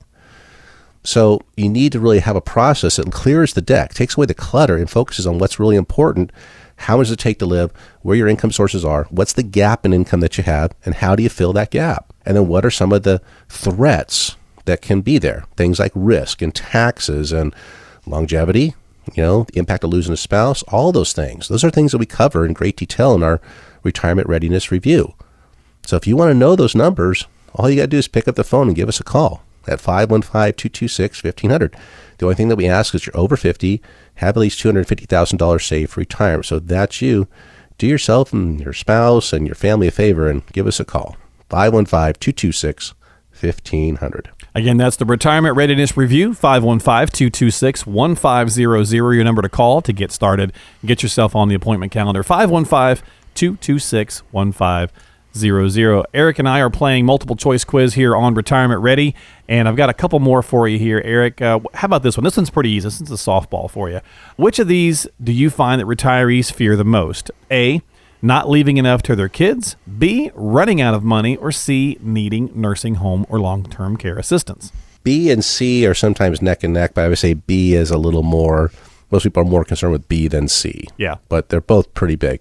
So 1.05 1.41
you 1.57 1.69
need 1.69 1.93
to 1.93 2.01
really 2.01 2.21
have 2.21 2.37
a 2.37 2.41
process 2.41 2.97
that 2.97 3.11
clears 3.11 3.55
the 3.55 3.61
deck, 3.61 3.93
takes 3.93 4.17
away 4.17 4.27
the 4.27 4.35
clutter, 4.35 4.77
and 4.77 4.89
focuses 4.89 5.27
on 5.27 5.39
what's 5.39 5.59
really 5.59 5.77
important. 5.77 6.31
How 6.77 6.97
much 6.97 7.07
does 7.07 7.13
it 7.13 7.19
take 7.19 7.39
to 7.41 7.47
live? 7.47 7.73
Where 8.03 8.17
your 8.17 8.29
income 8.29 8.53
sources 8.53 8.85
are? 8.85 9.05
What's 9.11 9.33
the 9.33 9.43
gap 9.43 9.85
in 9.85 9.93
income 9.93 10.21
that 10.21 10.39
you 10.39 10.45
have? 10.45 10.73
And 10.85 10.97
how 10.97 11.17
do 11.17 11.23
you 11.23 11.29
fill 11.29 11.53
that 11.55 11.71
gap? 11.71 12.12
And 12.25 12.37
then 12.37 12.49
what 12.49 12.65
are 12.65 12.71
some 12.71 12.93
of 12.93 13.03
the 13.03 13.21
threats 13.49 14.37
that 14.65 14.83
can 14.83 15.01
be 15.01 15.19
there? 15.19 15.45
Things 15.57 15.79
like 15.79 15.93
risk 15.95 16.43
and 16.43 16.55
taxes 16.55 17.33
and 17.33 17.55
longevity, 18.07 18.75
you 19.15 19.23
know, 19.23 19.45
the 19.45 19.59
impact 19.59 19.85
of 19.85 19.91
losing 19.91 20.13
a 20.13 20.17
spouse, 20.17 20.63
all 20.65 20.93
those 20.93 21.13
things. 21.13 21.49
Those 21.49 21.65
are 21.65 21.71
things 21.71 21.93
that 21.93 21.99
we 21.99 22.07
cover 22.07 22.47
in 22.47 22.53
great 22.53 22.77
detail 22.77 23.15
in 23.15 23.23
our 23.23 23.41
retirement 23.83 24.29
readiness 24.29 24.71
review. 24.71 25.15
So 25.85 25.97
if 25.97 26.07
you 26.07 26.17
want 26.17 26.31
to 26.31 26.35
know 26.35 26.55
those 26.55 26.75
numbers, 26.75 27.27
all 27.55 27.69
you 27.69 27.77
got 27.77 27.83
to 27.83 27.89
do 27.89 27.99
is 27.99 28.09
pick 28.09 28.29
up 28.29 28.37
the 28.37 28.45
phone 28.45 28.69
and 28.69 28.77
give 28.77 28.89
us 28.89 29.01
a 29.01 29.05
call 29.05 29.43
at 29.67 29.81
515-226-1500. 29.81 31.75
The 32.19 32.25
only 32.25 32.35
thing 32.35 32.49
that 32.49 32.57
we 32.57 32.67
ask 32.69 32.95
is 32.95 33.07
you're 33.07 33.17
over 33.17 33.37
50, 33.37 33.83
have 34.17 34.37
at 34.37 34.41
least 34.41 34.63
$250,000 34.63 35.67
saved 35.67 35.91
for 35.93 36.01
retirement. 36.01 36.47
So 36.47 36.59
that's 36.59 37.03
you. 37.03 37.27
Do 37.79 37.87
yourself 37.87 38.33
and 38.33 38.61
your 38.61 38.73
spouse 38.73 39.33
and 39.33 39.47
your 39.47 39.55
family 39.55 39.89
a 39.89 39.91
favor 39.91 40.29
and 40.29 40.47
give 40.53 40.67
us 40.67 40.79
a 40.79 40.85
call. 40.85 41.17
515-226-1500. 41.53 44.27
Again, 44.55 44.77
that's 44.77 44.97
the 44.97 45.05
Retirement 45.05 45.57
Readiness 45.57 45.97
Review, 45.97 46.35
515 46.35 47.09
226 47.09 47.87
1500. 47.87 48.91
Your 48.91 49.25
number 49.25 49.43
to 49.43 49.49
call 49.49 49.81
to 49.83 49.93
get 49.93 50.11
started. 50.11 50.53
Get 50.85 51.03
yourself 51.03 51.37
on 51.37 51.49
the 51.49 51.55
appointment 51.55 51.93
calendar, 51.93 52.23
515 52.23 53.05
226 53.35 54.23
1500. 54.31 56.07
Eric 56.15 56.39
and 56.39 56.49
I 56.49 56.61
are 56.61 56.71
playing 56.71 57.07
multiple 57.07 57.37
choice 57.37 57.65
quiz 57.65 57.95
here 57.95 58.15
on 58.15 58.35
Retirement 58.35 58.83
Ready, 58.83 59.15
and 59.49 59.67
I've 59.69 59.77
got 59.77 59.89
a 59.89 59.95
couple 59.95 60.21
more 60.21 60.43
for 60.43 60.69
you 60.69 60.79
here, 60.79 61.01
Eric. 61.05 61.41
Uh, 61.41 61.61
how 61.75 61.87
about 61.87 62.03
this 62.03 62.17
one? 62.19 62.25
This 62.25 62.37
one's 62.37 62.51
pretty 62.51 62.71
easy. 62.71 62.87
This 62.87 63.01
is 63.01 63.11
a 63.11 63.15
softball 63.15 63.71
for 63.71 63.89
you. 63.89 64.01
Which 64.37 64.59
of 64.59 64.69
these 64.69 65.07
do 65.23 65.33
you 65.33 65.49
find 65.49 65.81
that 65.81 65.87
retirees 65.87 66.53
fear 66.53 66.77
the 66.77 66.85
most? 66.85 67.31
A. 67.51 67.81
not 68.23 68.49
leaving 68.49 68.77
enough 68.77 69.03
to 69.03 69.17
their 69.17 69.29
kids, 69.29 69.77
B, 69.99 70.31
running 70.35 70.81
out 70.81 70.95
of 70.95 71.03
money, 71.03 71.37
or 71.37 71.53
C, 71.53 71.99
needing 72.01 72.51
nursing 72.55 72.95
home 72.95 73.27
or 73.29 73.41
long 73.41 73.65
term 73.65 73.97
care 73.97 74.17
assistance. 74.17 74.73
B 75.03 75.31
and 75.31 75.45
C 75.45 75.85
are 75.87 75.95
sometimes 75.95 76.41
neck 76.41 76.63
and 76.63 76.73
neck, 76.73 76.95
but 76.95 77.05
I 77.05 77.09
would 77.09 77.19
say 77.19 77.35
B 77.35 77.75
is 77.75 77.91
a 77.91 77.99
little 77.99 78.23
more. 78.23 78.71
Most 79.11 79.25
people 79.25 79.43
are 79.43 79.47
more 79.47 79.65
concerned 79.65 79.93
with 79.93 80.09
B 80.09 80.29
than 80.29 80.49
C. 80.49 80.87
Yeah. 80.97 81.17
But 81.29 81.49
they're 81.49 81.61
both 81.61 81.93
pretty 81.93 82.15
big. 82.15 82.41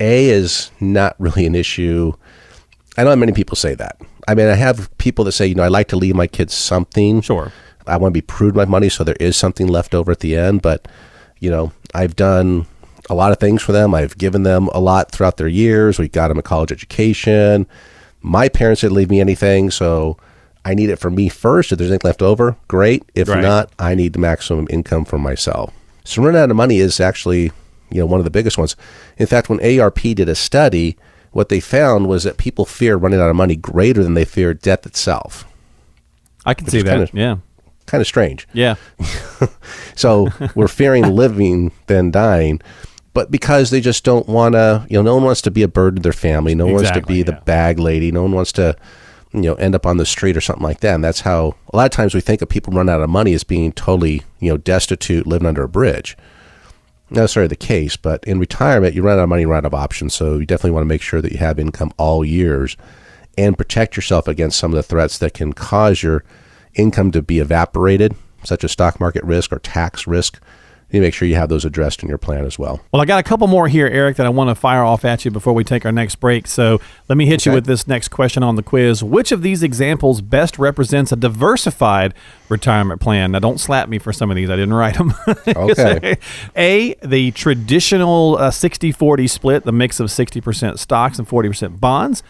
A 0.00 0.28
is 0.28 0.70
not 0.80 1.14
really 1.18 1.46
an 1.46 1.54
issue. 1.54 2.12
I 2.98 3.04
know 3.04 3.14
many 3.14 3.32
people 3.32 3.56
say 3.56 3.74
that. 3.76 3.96
I 4.26 4.34
mean, 4.34 4.48
I 4.48 4.54
have 4.54 4.96
people 4.98 5.24
that 5.26 5.32
say, 5.32 5.46
you 5.46 5.54
know, 5.54 5.62
I 5.62 5.68
like 5.68 5.88
to 5.88 5.96
leave 5.96 6.14
my 6.14 6.26
kids 6.26 6.52
something. 6.52 7.20
Sure. 7.20 7.52
I 7.86 7.96
want 7.96 8.12
to 8.12 8.18
be 8.18 8.22
prudent 8.22 8.56
with 8.56 8.68
my 8.68 8.70
money, 8.70 8.88
so 8.88 9.04
there 9.04 9.16
is 9.20 9.36
something 9.36 9.66
left 9.66 9.94
over 9.94 10.10
at 10.12 10.20
the 10.20 10.36
end. 10.36 10.62
But, 10.62 10.88
you 11.38 11.50
know, 11.50 11.72
I've 11.94 12.16
done 12.16 12.66
a 13.10 13.14
lot 13.14 13.32
of 13.32 13.38
things 13.38 13.60
for 13.62 13.72
them. 13.72 13.94
I've 13.94 14.16
given 14.16 14.44
them 14.44 14.68
a 14.68 14.80
lot 14.80 15.10
throughout 15.10 15.36
their 15.36 15.48
years. 15.48 15.98
We 15.98 16.08
got 16.08 16.28
them 16.28 16.38
a 16.38 16.42
college 16.42 16.72
education. 16.72 17.66
My 18.22 18.48
parents 18.48 18.80
didn't 18.80 18.96
leave 18.96 19.10
me 19.10 19.20
anything, 19.20 19.70
so 19.70 20.16
I 20.64 20.74
need 20.74 20.88
it 20.90 20.96
for 20.96 21.10
me 21.10 21.28
first. 21.28 21.72
If 21.72 21.78
there's 21.78 21.90
anything 21.90 22.08
left 22.08 22.22
over, 22.22 22.56
great. 22.68 23.02
If 23.14 23.28
Right. 23.28 23.42
not, 23.42 23.70
I 23.78 23.94
need 23.94 24.12
the 24.14 24.18
maximum 24.18 24.66
income 24.70 25.04
for 25.04 25.18
myself. 25.18 25.72
So 26.04 26.22
running 26.22 26.40
out 26.40 26.50
of 26.50 26.56
money 26.56 26.78
is 26.78 27.00
actually, 27.00 27.50
you 27.90 28.00
know, 28.00 28.06
one 28.06 28.20
of 28.20 28.24
the 28.24 28.30
biggest 28.30 28.56
ones. 28.56 28.76
In 29.18 29.26
fact, 29.26 29.48
when 29.50 29.58
AARP 29.60 30.14
did 30.14 30.28
a 30.28 30.34
study, 30.34 30.96
what 31.32 31.48
they 31.48 31.60
found 31.60 32.06
was 32.08 32.24
that 32.24 32.36
people 32.36 32.64
fear 32.64 32.96
running 32.96 33.20
out 33.20 33.30
of 33.30 33.36
money 33.36 33.56
greater 33.56 34.02
than 34.02 34.14
they 34.14 34.24
fear 34.24 34.54
death 34.54 34.86
itself. 34.86 35.46
I 36.46 36.54
can 36.54 36.68
see 36.68 36.82
that. 36.82 37.08
kinda- 37.08 37.10
yeah. 37.14 37.36
Kind 37.86 38.00
of 38.00 38.06
strange. 38.06 38.46
Yeah. 38.52 38.76
So 39.96 40.28
we're 40.54 40.68
fearing 40.68 41.04
living 41.14 41.72
than 41.86 42.10
dying, 42.10 42.60
but 43.12 43.30
because 43.30 43.70
they 43.70 43.80
just 43.80 44.04
don't 44.04 44.28
want 44.28 44.54
to, 44.54 44.86
you 44.88 44.96
know, 44.96 45.02
no 45.02 45.14
one 45.14 45.24
wants 45.24 45.42
to 45.42 45.50
be 45.50 45.62
a 45.62 45.68
burden 45.68 45.96
to 45.96 46.02
their 46.02 46.12
family. 46.12 46.54
No 46.54 46.66
one 46.66 46.74
wants 46.74 46.90
to 46.90 46.98
Exactly, 46.98 47.16
be 47.16 47.22
the 47.22 47.32
bag 47.32 47.78
lady. 47.78 48.12
No 48.12 48.22
one 48.22 48.32
wants 48.32 48.52
to, 48.52 48.76
you 49.32 49.42
know, 49.42 49.54
end 49.54 49.74
up 49.74 49.86
on 49.86 49.96
the 49.96 50.06
street 50.06 50.36
or 50.36 50.40
something 50.40 50.62
like 50.62 50.80
that. 50.80 50.94
And 50.94 51.04
that's 51.04 51.20
how 51.20 51.56
a 51.72 51.76
lot 51.76 51.86
of 51.86 51.90
times 51.90 52.14
we 52.14 52.20
think 52.20 52.40
of 52.42 52.48
people 52.48 52.72
run 52.72 52.88
out 52.88 53.00
of 53.00 53.10
money 53.10 53.34
as 53.34 53.44
being 53.44 53.72
totally, 53.72 54.22
you 54.38 54.50
know, 54.50 54.56
destitute, 54.56 55.26
living 55.26 55.46
under 55.46 55.64
a 55.64 55.68
bridge. 55.68 56.16
Not 57.10 57.22
necessarily 57.22 57.48
the 57.48 57.56
case, 57.56 57.96
but 57.96 58.22
in 58.24 58.38
retirement, 58.38 58.94
you 58.94 59.02
run 59.02 59.18
out 59.18 59.24
of 59.24 59.28
money, 59.28 59.42
you 59.42 59.48
run 59.48 59.58
out 59.58 59.64
of 59.64 59.74
options. 59.74 60.14
So 60.14 60.38
you 60.38 60.46
definitely 60.46 60.70
want 60.70 60.82
to 60.82 60.88
make 60.88 61.02
sure 61.02 61.20
that 61.20 61.32
you 61.32 61.38
have 61.38 61.58
income 61.58 61.92
all 61.96 62.24
years 62.24 62.76
and 63.36 63.58
protect 63.58 63.96
yourself 63.96 64.28
against 64.28 64.58
some 64.58 64.70
of 64.70 64.76
the 64.76 64.82
threats 64.84 65.18
that 65.18 65.34
can 65.34 65.52
cause 65.52 66.02
your 66.02 66.22
income 66.74 67.10
to 67.10 67.22
be 67.22 67.40
evaporated, 67.40 68.14
such 68.44 68.62
as 68.62 68.70
stock 68.70 69.00
market 69.00 69.24
risk 69.24 69.52
or 69.52 69.58
tax 69.58 70.06
risk. 70.06 70.40
You 70.90 70.98
need 70.98 71.04
to 71.04 71.06
make 71.06 71.14
sure 71.14 71.28
you 71.28 71.36
have 71.36 71.48
those 71.48 71.64
addressed 71.64 72.02
in 72.02 72.08
your 72.08 72.18
plan 72.18 72.44
as 72.44 72.58
well. 72.58 72.80
Well, 72.92 73.00
I 73.00 73.04
got 73.04 73.20
a 73.20 73.22
couple 73.22 73.46
more 73.46 73.68
here, 73.68 73.86
Eric, 73.86 74.16
that 74.16 74.26
I 74.26 74.28
want 74.28 74.50
to 74.50 74.56
fire 74.56 74.82
off 74.82 75.04
at 75.04 75.24
you 75.24 75.30
before 75.30 75.52
we 75.52 75.62
take 75.62 75.86
our 75.86 75.92
next 75.92 76.16
break. 76.16 76.48
So 76.48 76.80
let 77.08 77.16
me 77.16 77.26
hit 77.26 77.46
you 77.46 77.52
with 77.52 77.66
this 77.66 77.86
next 77.86 78.08
question 78.08 78.42
on 78.42 78.56
the 78.56 78.62
quiz. 78.62 79.04
Which 79.04 79.30
of 79.30 79.42
these 79.42 79.62
examples 79.62 80.20
best 80.20 80.58
represents 80.58 81.12
a 81.12 81.16
diversified 81.16 82.12
retirement 82.48 83.00
plan? 83.00 83.30
Now, 83.32 83.38
don't 83.38 83.58
slap 83.58 83.88
me 83.88 84.00
for 84.00 84.12
some 84.12 84.30
of 84.30 84.36
these. 84.36 84.50
I 84.50 84.56
didn't 84.56 84.74
write 84.74 84.96
them. 84.96 85.14
Okay. 85.60 86.16
A, 86.56 86.94
the 87.02 87.30
traditional 87.32 88.36
uh, 88.38 88.50
60 88.50 88.92
40 88.92 89.26
split, 89.26 89.64
the 89.64 89.72
mix 89.72 90.00
of 90.00 90.08
60% 90.08 90.78
stocks 90.78 91.18
and 91.18 91.28
40% 91.28 91.78
bonds. 91.80 92.22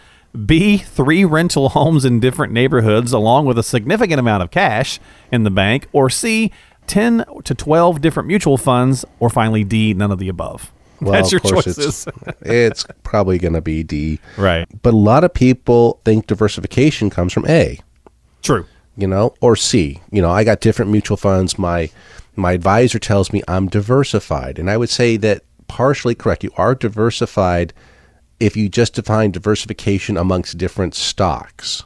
B, 0.45 0.77
three 0.77 1.25
rental 1.25 1.69
homes 1.69 2.05
in 2.05 2.19
different 2.19 2.53
neighborhoods 2.53 3.11
along 3.11 3.45
with 3.45 3.57
a 3.57 3.63
significant 3.63 4.19
amount 4.19 4.43
of 4.43 4.51
cash 4.51 4.99
in 5.31 5.43
the 5.43 5.51
bank. 5.51 5.87
Or 5.91 6.09
C, 6.09 6.51
10 6.87 7.25
to 7.43 7.55
12 7.55 8.01
different 8.01 8.27
mutual 8.27 8.57
funds. 8.57 9.05
Or 9.19 9.29
finally, 9.29 9.63
D, 9.63 9.93
none 9.93 10.11
of 10.11 10.19
the 10.19 10.29
above. 10.29 10.71
Well, 10.99 11.13
That's 11.13 11.31
your 11.31 11.39
of 11.43 11.51
course, 11.51 11.65
choices. 11.65 12.07
It's, 12.07 12.41
it's 12.41 12.85
probably 13.03 13.39
going 13.39 13.53
to 13.53 13.61
be 13.61 13.81
D. 13.83 14.19
right. 14.37 14.67
But 14.83 14.93
a 14.93 14.97
lot 14.97 15.23
of 15.23 15.33
people 15.33 15.99
think 16.05 16.27
diversification 16.27 17.09
comes 17.09 17.33
from 17.33 17.47
A. 17.47 17.79
True. 18.43 18.65
you 18.95 19.07
know, 19.07 19.33
or 19.41 19.55
C. 19.55 19.99
You 20.11 20.21
know, 20.21 20.29
I 20.29 20.43
got 20.43 20.61
different 20.61 20.91
mutual 20.91 21.17
funds. 21.17 21.57
My 21.57 21.89
my 22.35 22.51
advisor 22.53 22.99
tells 22.99 23.33
me 23.33 23.41
I'm 23.47 23.67
diversified, 23.67 24.57
and 24.59 24.69
I 24.69 24.77
would 24.77 24.89
say 24.89 25.17
that 25.17 25.43
partially 25.67 26.13
correct. 26.15 26.43
You 26.43 26.51
are 26.55 26.75
diversified 26.75 27.73
if 28.39 28.55
you 28.55 28.69
just 28.69 28.93
define 28.95 29.31
diversification 29.31 30.17
amongst 30.17 30.57
different 30.57 30.93
stocks. 30.95 31.83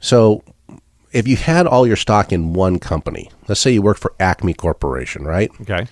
So, 0.00 0.42
if 1.12 1.26
you 1.26 1.36
had 1.36 1.66
all 1.66 1.86
your 1.86 1.96
stock 1.96 2.32
in 2.32 2.52
one 2.52 2.78
company, 2.78 3.30
let's 3.48 3.60
say 3.60 3.70
you 3.70 3.82
work 3.82 3.98
for 3.98 4.12
Acme 4.20 4.54
Corporation, 4.54 5.24
right? 5.24 5.50
Okay. 5.62 5.86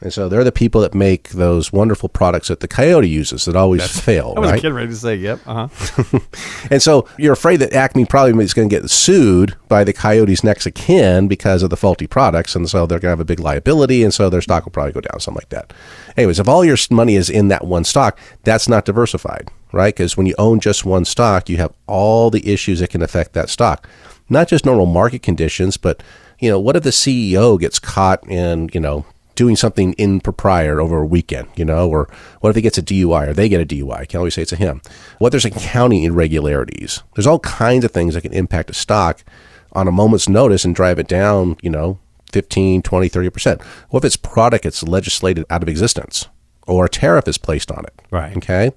And 0.00 0.12
so 0.12 0.28
they're 0.28 0.42
the 0.42 0.50
people 0.50 0.80
that 0.80 0.94
make 0.94 1.28
those 1.28 1.72
wonderful 1.72 2.08
products 2.08 2.48
that 2.48 2.58
the 2.58 2.66
Coyote 2.66 3.08
uses 3.08 3.44
that 3.44 3.54
always 3.54 3.86
fail, 4.00 4.34
I 4.36 4.40
was 4.40 4.50
right? 4.50 4.60
getting 4.60 4.74
ready 4.74 4.88
to 4.88 4.96
say, 4.96 5.14
yep. 5.14 5.38
Uh 5.46 5.68
huh. 5.68 6.18
And 6.70 6.82
so 6.82 7.06
you're 7.18 7.32
afraid 7.32 7.58
that 7.58 7.72
Acme 7.72 8.04
probably 8.04 8.42
is 8.44 8.52
going 8.54 8.68
to 8.68 8.80
get 8.80 8.90
sued 8.90 9.54
by 9.68 9.84
the 9.84 9.92
Coyote's 9.92 10.42
next 10.42 10.66
of 10.66 10.74
kin 10.74 11.28
because 11.28 11.62
of 11.62 11.70
the 11.70 11.76
faulty 11.76 12.08
products. 12.08 12.56
And 12.56 12.68
so 12.68 12.86
they're 12.86 12.98
going 12.98 13.10
to 13.10 13.16
have 13.16 13.20
a 13.20 13.24
big 13.24 13.40
liability. 13.40 14.02
And 14.02 14.12
so 14.12 14.28
their 14.28 14.40
stock 14.40 14.64
will 14.64 14.72
probably 14.72 14.92
go 14.92 15.00
down, 15.00 15.20
something 15.20 15.40
like 15.40 15.50
that. 15.50 15.72
Anyways, 16.16 16.38
if 16.38 16.48
all 16.48 16.64
your 16.64 16.76
money 16.90 17.16
is 17.16 17.30
in 17.30 17.48
that 17.48 17.64
one 17.64 17.84
stock, 17.84 18.18
that's 18.44 18.68
not 18.68 18.84
diversified, 18.84 19.50
right? 19.72 19.94
Because 19.94 20.16
when 20.16 20.26
you 20.26 20.34
own 20.38 20.60
just 20.60 20.84
one 20.84 21.04
stock, 21.04 21.48
you 21.48 21.56
have 21.58 21.72
all 21.86 22.30
the 22.30 22.46
issues 22.50 22.80
that 22.80 22.90
can 22.90 23.02
affect 23.02 23.32
that 23.32 23.48
stock. 23.48 23.88
Not 24.28 24.48
just 24.48 24.66
normal 24.66 24.86
market 24.86 25.22
conditions, 25.22 25.76
but, 25.76 26.02
you 26.38 26.50
know, 26.50 26.60
what 26.60 26.76
if 26.76 26.82
the 26.82 26.90
CEO 26.90 27.58
gets 27.58 27.78
caught 27.78 28.26
in, 28.28 28.70
you 28.72 28.80
know, 28.80 29.04
doing 29.34 29.56
something 29.56 29.94
impropriety 29.94 30.70
over 30.70 31.00
a 31.00 31.06
weekend, 31.06 31.48
you 31.56 31.64
know, 31.64 31.88
or 31.88 32.08
what 32.40 32.50
if 32.50 32.56
he 32.56 32.62
gets 32.62 32.78
a 32.78 32.82
DUI 32.82 33.28
or 33.28 33.32
they 33.32 33.48
get 33.48 33.60
a 33.60 33.66
DUI? 33.66 34.00
I 34.00 34.04
can 34.04 34.18
always 34.18 34.34
say 34.34 34.42
it's 34.42 34.52
a 34.52 34.56
him. 34.56 34.82
What 35.18 35.28
if 35.28 35.30
there's 35.32 35.44
accounting 35.44 36.04
irregularities? 36.04 37.02
There's 37.14 37.26
all 37.26 37.40
kinds 37.40 37.84
of 37.84 37.90
things 37.90 38.14
that 38.14 38.22
can 38.22 38.32
impact 38.32 38.70
a 38.70 38.74
stock 38.74 39.24
on 39.72 39.88
a 39.88 39.92
moment's 39.92 40.28
notice 40.28 40.64
and 40.64 40.74
drive 40.74 40.98
it 40.98 41.08
down, 41.08 41.56
you 41.62 41.70
know, 41.70 41.98
15, 42.32 42.82
20, 42.82 43.08
30%. 43.10 43.62
What 43.90 44.00
if 44.00 44.04
its 44.06 44.16
product 44.16 44.64
gets 44.64 44.82
legislated 44.82 45.44
out 45.50 45.62
of 45.62 45.68
existence 45.68 46.26
or 46.66 46.86
a 46.86 46.88
tariff 46.88 47.28
is 47.28 47.38
placed 47.38 47.70
on 47.70 47.84
it? 47.84 47.94
Right. 48.10 48.36
Okay. 48.36 48.72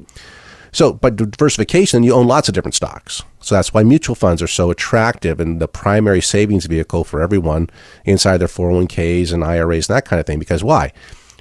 So, 0.72 0.92
by 0.92 1.10
diversification, 1.10 2.04
you 2.04 2.14
own 2.14 2.28
lots 2.28 2.50
of 2.50 2.54
different 2.54 2.76
stocks. 2.76 3.24
So 3.40 3.56
that's 3.56 3.74
why 3.74 3.84
mutual 3.84 4.14
funds 4.14 4.42
are 4.42 4.48
so 4.48 4.72
attractive 4.72 5.40
and 5.40 5.62
the 5.62 5.70
primary 5.70 6.20
savings 6.20 6.66
vehicle 6.66 7.06
for 7.06 7.22
everyone 7.22 7.70
inside 8.04 8.40
their 8.40 8.50
401ks 8.50 9.32
and 9.32 9.42
IRAs 9.42 9.88
and 9.88 9.96
that 9.96 10.04
kind 10.04 10.20
of 10.20 10.26
thing. 10.26 10.38
Because 10.38 10.66
why? 10.66 10.92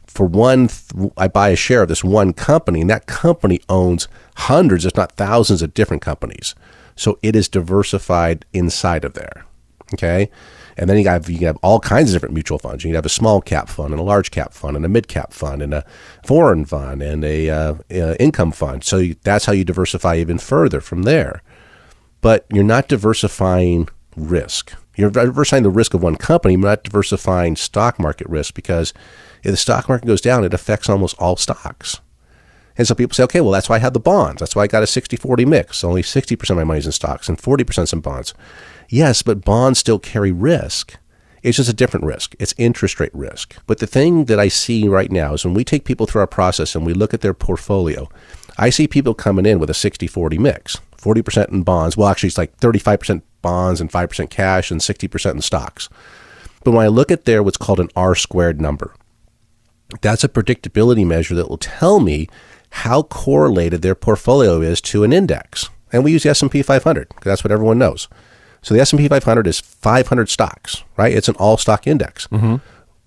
For 0.06 0.25
one, 0.25 0.68
th- 0.68 1.11
I 1.16 1.26
buy 1.26 1.49
a 1.49 1.56
share 1.56 1.83
of 1.83 1.88
this 1.88 2.04
one 2.04 2.33
company, 2.33 2.80
and 2.80 2.90
that 2.90 3.06
company 3.06 3.59
owns 3.68 4.06
hundreds, 4.37 4.87
if 4.87 4.97
not 4.97 5.12
thousands, 5.12 5.62
of 5.62 5.75
different 5.75 6.02
companies. 6.02 6.54
So 6.94 7.18
it 7.21 7.35
is 7.35 7.49
diversified 7.49 8.44
inside 8.52 9.04
of 9.04 9.14
there. 9.14 9.44
Okay. 9.94 10.30
And 10.76 10.90
then 10.90 10.99
you 10.99 11.09
have 11.09 11.28
you 11.28 11.38
can 11.38 11.47
have 11.47 11.59
all 11.62 11.81
kinds 11.81 12.11
of 12.11 12.14
different 12.14 12.35
mutual 12.35 12.59
funds. 12.59 12.85
You 12.85 12.88
can 12.88 12.97
have 12.97 13.07
a 13.07 13.11
small 13.11 13.40
cap 13.40 13.69
fund 13.69 13.93
and 13.93 14.00
a 14.00 14.04
large 14.04 14.31
cap 14.31 14.52
fund 14.52 14.76
and 14.76 14.85
a 14.85 14.88
mid 14.88 15.09
cap 15.09 15.33
fund 15.33 15.62
and 15.62 15.75
a 15.75 15.85
foreign 16.26 16.64
fund 16.64 17.02
and 17.02 17.25
a 17.25 17.49
uh, 17.49 17.75
uh, 17.90 18.14
income 18.21 18.52
fund. 18.52 18.85
So 18.85 18.99
you, 18.99 19.16
that's 19.23 19.45
how 19.45 19.52
you 19.52 19.64
diversify 19.64 20.16
even 20.16 20.38
further 20.38 20.81
from 20.81 21.02
there. 21.02 21.43
But 22.21 22.47
you're 22.50 22.64
not 22.64 22.88
diversifying 22.88 23.88
risk. 24.16 24.73
You're 24.97 25.11
diversifying 25.11 25.64
the 25.64 25.71
risk 25.71 25.95
of 25.95 26.02
one 26.02 26.16
company, 26.16 26.57
but 26.57 26.69
not 26.69 26.85
diversifying 26.85 27.57
stock 27.57 27.99
market 27.99 28.28
risk 28.28 28.54
because 28.54 28.95
if 29.43 29.50
the 29.50 29.57
stock 29.57 29.88
market 29.88 30.07
goes 30.07 30.21
down, 30.21 30.45
it 30.45 30.54
affects 30.54 30.88
almost 30.88 31.16
all 31.19 31.37
stocks. 31.37 32.00
And 32.76 32.87
so 32.87 32.95
people 32.95 33.14
say, 33.14 33.23
okay, 33.25 33.40
well, 33.40 33.52
that's 33.52 33.69
why 33.69 33.76
I 33.76 33.81
have 33.81 33.93
the 33.93 34.00
bonds. 34.00 34.40
That's 34.40 34.57
why 34.57 34.62
I 34.62 34.66
got 34.66 34.83
a 34.83 34.87
60 34.87 35.16
40 35.16 35.45
mix. 35.45 35.85
Only 35.85 36.02
60% 36.02 36.50
of 36.50 36.57
my 36.57 36.64
money's 36.64 36.87
in 36.87 36.93
stocks 36.93 37.28
and 37.28 37.38
40% 37.38 37.93
in 37.93 38.00
bonds. 38.00 38.35
Yes, 38.88 39.23
but 39.23 39.45
bonds 39.45 39.78
still 39.78 39.99
carry 39.99 40.33
risk. 40.33 40.97
It's 41.43 41.59
just 41.59 41.71
a 41.71 41.75
different 41.75 42.07
risk. 42.07 42.35
It's 42.38 42.54
interest 42.57 42.99
rate 42.99 43.14
risk. 43.14 43.57
But 43.66 43.78
the 43.78 43.87
thing 43.87 44.25
that 44.25 44.40
I 44.40 44.49
see 44.49 44.88
right 44.88 45.12
now 45.12 45.35
is 45.35 45.45
when 45.45 45.54
we 45.54 45.62
take 45.62 45.85
people 45.85 46.07
through 46.07 46.23
our 46.23 46.26
process 46.26 46.75
and 46.75 46.87
we 46.87 46.95
look 46.95 47.12
at 47.12 47.21
their 47.21 47.35
portfolio, 47.35 48.09
I 48.57 48.71
see 48.71 48.88
people 48.88 49.14
coming 49.14 49.45
in 49.45 49.59
with 49.59 49.69
a 49.69 49.75
60 49.75 50.07
40 50.07 50.38
mix 50.38 50.78
40% 51.04 51.50
in 51.50 51.62
bonds. 51.62 51.97
Well, 51.97 52.09
actually, 52.09 52.28
it's 52.28 52.38
like 52.38 52.57
35% 52.59 53.21
bonds 53.43 53.81
and 53.81 53.93
5% 53.93 54.31
cash 54.31 54.71
and 54.71 54.81
60% 54.81 55.33
in 55.33 55.43
stocks. 55.43 55.90
But 56.64 56.71
when 56.71 56.85
I 56.85 56.88
look 56.88 57.11
at 57.11 57.26
their 57.26 57.43
what's 57.43 57.59
called 57.59 57.78
an 57.78 57.90
R 57.95 58.14
squared 58.14 58.61
number, 58.61 58.95
that's 60.00 60.25
a 60.25 60.31
predictability 60.31 61.07
measure 61.07 61.35
that 61.35 61.50
will 61.50 61.59
tell 61.59 62.00
me 62.00 62.26
how 62.75 63.04
correlated 63.04 63.83
their 63.83 63.95
portfolio 63.95 64.61
is 64.61 64.81
to 64.81 65.04
an 65.04 65.12
index. 65.12 65.71
And 65.93 66.02
we 66.02 66.11
use 66.11 66.25
the 66.25 66.31
S&P 66.31 66.61
500 66.61 67.09
because 67.09 67.25
that's 67.25 67.45
what 67.45 67.52
everyone 67.52 67.78
knows. 67.78 68.09
So 68.62 68.75
the 68.75 68.81
S&P 68.81 69.07
500 69.07 69.47
is 69.47 69.61
500 69.61 70.28
stocks, 70.28 70.83
right? 70.97 71.14
It's 71.14 71.28
an 71.28 71.37
all 71.37 71.57
stock 71.57 71.87
index. 71.87 72.26
Mm-hmm. 72.28 72.57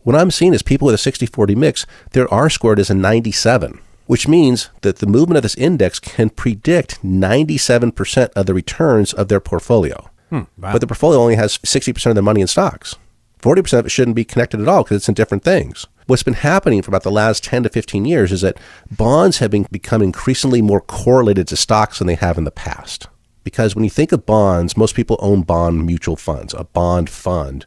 What 0.04 0.16
I'm 0.16 0.32
seeing 0.32 0.54
is 0.54 0.62
people 0.62 0.86
with 0.86 0.96
a 0.96 1.12
60-40 1.12 1.58
mix, 1.58 1.86
their 2.12 2.34
R 2.34 2.50
squared 2.50 2.80
is 2.80 2.90
a 2.90 2.94
97, 2.94 3.82
which 4.06 4.26
means 4.26 4.70
that 4.82 5.00
the 5.00 5.06
movement 5.06 5.36
of 5.36 5.44
this 5.44 5.56
index 5.56 6.00
can 6.00 6.30
predict 6.30 7.04
97% 7.04 8.30
of 8.38 8.46
the 8.46 8.54
returns 8.54 9.12
of 9.12 9.28
their 9.28 9.42
portfolio. 9.42 10.10
Hmm, 10.30 10.44
but 10.58 10.80
the 10.80 10.88
portfolio 10.88 11.20
only 11.20 11.36
has 11.36 11.58
60% 11.58 12.06
of 12.06 12.16
their 12.16 12.24
money 12.24 12.40
in 12.40 12.48
stocks. 12.48 12.96
40% 13.42 13.80
of 13.80 13.86
it 13.86 13.90
shouldn't 13.90 14.16
be 14.16 14.24
connected 14.24 14.62
at 14.62 14.68
all 14.70 14.84
because 14.84 14.98
it's 14.98 15.10
in 15.10 15.14
different 15.14 15.44
things. 15.44 15.88
What's 16.08 16.24
been 16.24 16.36
happening 16.36 16.82
for 16.82 16.90
about 16.90 17.04
the 17.04 17.12
last 17.12 17.44
10 17.44 17.64
to 17.64 17.70
15 17.70 18.06
years 18.06 18.32
is 18.32 18.40
that 18.40 18.58
bonds 18.90 19.40
have 19.40 19.52
been, 19.52 19.68
become 19.70 20.02
increasingly 20.02 20.62
more 20.62 20.80
correlated 20.80 21.50
to 21.50 21.58
stocks 21.58 22.00
than 22.00 22.08
they 22.08 22.16
have 22.16 22.38
in 22.38 22.46
the 22.46 22.52
past. 22.52 23.08
Because 23.44 23.76
when 23.76 23.84
you 23.84 23.90
think 23.90 24.14
of 24.14 24.26
bonds, 24.26 24.78
most 24.78 24.96
people 24.96 25.18
own 25.20 25.42
bond 25.42 25.86
mutual 25.86 26.16
funds, 26.16 26.54
a 26.54 26.64
bond 26.64 27.10
fund. 27.10 27.66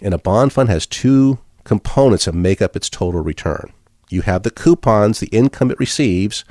And 0.00 0.14
a 0.14 0.18
bond 0.18 0.52
fund 0.52 0.68
has 0.68 0.86
two 0.86 1.40
components 1.64 2.26
that 2.26 2.36
make 2.36 2.62
up 2.62 2.76
its 2.76 2.88
total 2.88 3.20
return. 3.20 3.72
You 4.10 4.22
have 4.22 4.44
the 4.44 4.52
coupons, 4.52 5.18
the 5.18 5.26
income 5.28 5.72
it 5.72 5.80
receives, 5.80 6.44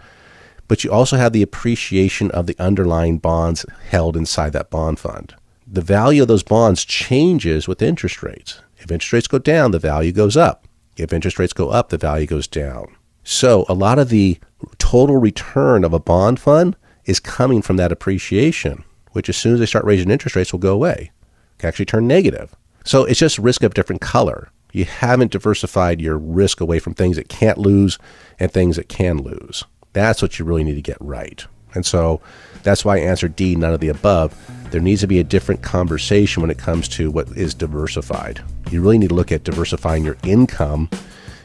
but 0.67 0.83
you 0.83 0.91
also 0.91 1.15
have 1.15 1.31
the 1.31 1.43
appreciation 1.43 2.29
of 2.31 2.45
the 2.45 2.57
underlying 2.59 3.19
bonds 3.19 3.65
held 3.87 4.17
inside 4.17 4.51
that 4.51 4.69
bond 4.69 4.99
fund. 4.99 5.33
The 5.65 5.81
value 5.81 6.23
of 6.23 6.27
those 6.27 6.43
bonds 6.43 6.83
changes 6.83 7.69
with 7.69 7.81
interest 7.81 8.21
rates. 8.21 8.59
If 8.77 8.91
interest 8.91 9.13
rates 9.13 9.27
go 9.27 9.39
down, 9.39 9.71
the 9.71 9.79
value 9.79 10.11
goes 10.11 10.35
up. 10.35 10.64
If 10.97 11.13
interest 11.13 11.39
rates 11.39 11.53
go 11.53 11.69
up, 11.69 11.89
the 11.89 11.97
value 11.97 12.25
goes 12.25 12.47
down. 12.47 12.95
So 13.23 13.65
a 13.67 13.73
lot 13.73 13.99
of 13.99 14.09
the 14.09 14.39
total 14.77 15.17
return 15.17 15.83
of 15.83 15.93
a 15.93 15.99
bond 15.99 16.39
fund 16.39 16.75
is 17.05 17.19
coming 17.19 17.61
from 17.61 17.77
that 17.77 17.91
appreciation, 17.91 18.83
which 19.11 19.29
as 19.29 19.37
soon 19.37 19.53
as 19.53 19.59
they 19.59 19.65
start 19.65 19.85
raising 19.85 20.11
interest 20.11 20.35
rates 20.35 20.51
will 20.51 20.59
go 20.59 20.73
away. 20.73 21.11
Can 21.57 21.67
actually 21.67 21.85
turn 21.85 22.07
negative. 22.07 22.55
So 22.83 23.03
it's 23.05 23.19
just 23.19 23.39
risk 23.39 23.63
of 23.63 23.73
different 23.73 24.01
color. 24.01 24.51
You 24.71 24.85
haven't 24.85 25.31
diversified 25.31 26.01
your 26.01 26.17
risk 26.17 26.59
away 26.61 26.79
from 26.79 26.93
things 26.93 27.15
that 27.15 27.29
can't 27.29 27.57
lose 27.57 27.97
and 28.39 28.51
things 28.51 28.75
that 28.75 28.89
can 28.89 29.17
lose. 29.17 29.63
That's 29.93 30.21
what 30.21 30.37
you 30.37 30.45
really 30.45 30.63
need 30.63 30.75
to 30.75 30.81
get 30.81 30.97
right. 30.99 31.45
And 31.73 31.85
so 31.85 32.21
that's 32.63 32.83
why 32.85 32.97
I 32.97 32.99
answered 33.01 33.35
D, 33.35 33.55
none 33.55 33.73
of 33.73 33.79
the 33.79 33.89
above. 33.89 34.33
There 34.71 34.81
needs 34.81 35.01
to 35.01 35.07
be 35.07 35.19
a 35.19 35.23
different 35.23 35.61
conversation 35.61 36.41
when 36.41 36.51
it 36.51 36.57
comes 36.57 36.87
to 36.89 37.11
what 37.11 37.29
is 37.37 37.53
diversified. 37.53 38.41
You 38.71 38.81
really 38.81 38.97
need 38.97 39.09
to 39.09 39.15
look 39.15 39.31
at 39.31 39.43
diversifying 39.43 40.03
your 40.03 40.17
income 40.23 40.89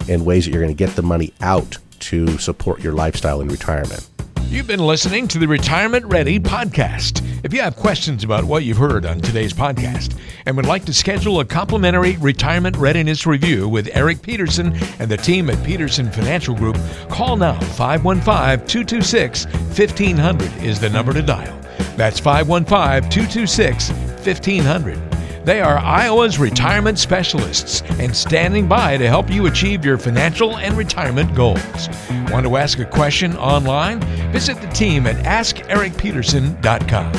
and 0.09 0.27
ways 0.27 0.45
that 0.45 0.53
you're 0.53 0.63
going 0.63 0.75
to 0.75 0.85
get 0.85 0.97
the 0.97 1.03
money 1.03 1.33
out 1.41 1.79
to 2.01 2.39
support 2.39 2.81
your 2.81 2.93
lifestyle 2.93 3.41
in 3.41 3.49
retirement. 3.49 4.09
You've 4.51 4.67
been 4.67 4.85
listening 4.85 5.29
to 5.29 5.39
the 5.39 5.47
Retirement 5.47 6.05
Ready 6.07 6.41
podcast. 6.41 7.25
If 7.45 7.55
you 7.55 7.61
have 7.61 7.77
questions 7.77 8.25
about 8.25 8.43
what 8.43 8.65
you've 8.65 8.79
heard 8.79 9.07
on 9.07 9.21
today's 9.21 9.53
podcast 9.53 10.19
and 10.45 10.57
would 10.57 10.67
like 10.67 10.85
to 10.87 10.93
schedule 10.93 11.39
a 11.39 11.45
complimentary 11.45 12.17
retirement 12.17 12.77
readiness 12.77 13.29
review 13.29 13.69
with 13.69 13.89
Eric 13.93 14.23
Peterson 14.23 14.75
and 14.99 15.09
the 15.09 15.17
team 15.17 15.51
at 15.51 15.65
Peterson 15.65 16.11
Financial 16.11 16.57
Group, 16.57 16.77
call 17.09 17.37
now 17.37 17.61
515 17.61 18.67
226 18.67 19.47
1500 19.47 20.65
is 20.65 20.81
the 20.81 20.91
number 20.91 21.13
to 21.13 21.23
dial. 21.23 21.60
That's 21.97 22.19
515 22.19 23.11
226 23.11 23.91
1500. 23.91 25.11
They 25.45 25.61
are 25.63 25.79
Iowa's 25.79 26.39
retirement 26.39 26.99
specialists 26.99 27.83
and 27.99 28.15
standing 28.15 28.69
by 28.69 28.99
to 28.99 29.09
help 29.09 29.31
you 29.31 29.47
achieve 29.47 29.85
your 29.85 29.97
financial 29.97 30.59
and 30.59 30.77
retirement 30.77 31.35
goals. 31.35 31.89
Want 32.31 32.45
to 32.47 32.57
ask 32.57 32.79
a 32.79 32.85
question 32.85 33.37
online? 33.37 34.01
Visit 34.33 34.61
the 34.61 34.69
team 34.69 35.07
at 35.07 35.17
AskEricPeterson.com. 35.25 37.13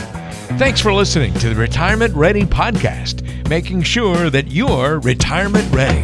Thanks 0.58 0.80
for 0.80 0.94
listening 0.94 1.34
to 1.36 1.50
the 1.50 1.56
Retirement 1.56 2.14
Ready 2.14 2.44
podcast, 2.44 3.50
making 3.50 3.82
sure 3.82 4.30
that 4.30 4.52
you're 4.52 5.00
retirement 5.00 5.74
ready. 5.74 6.04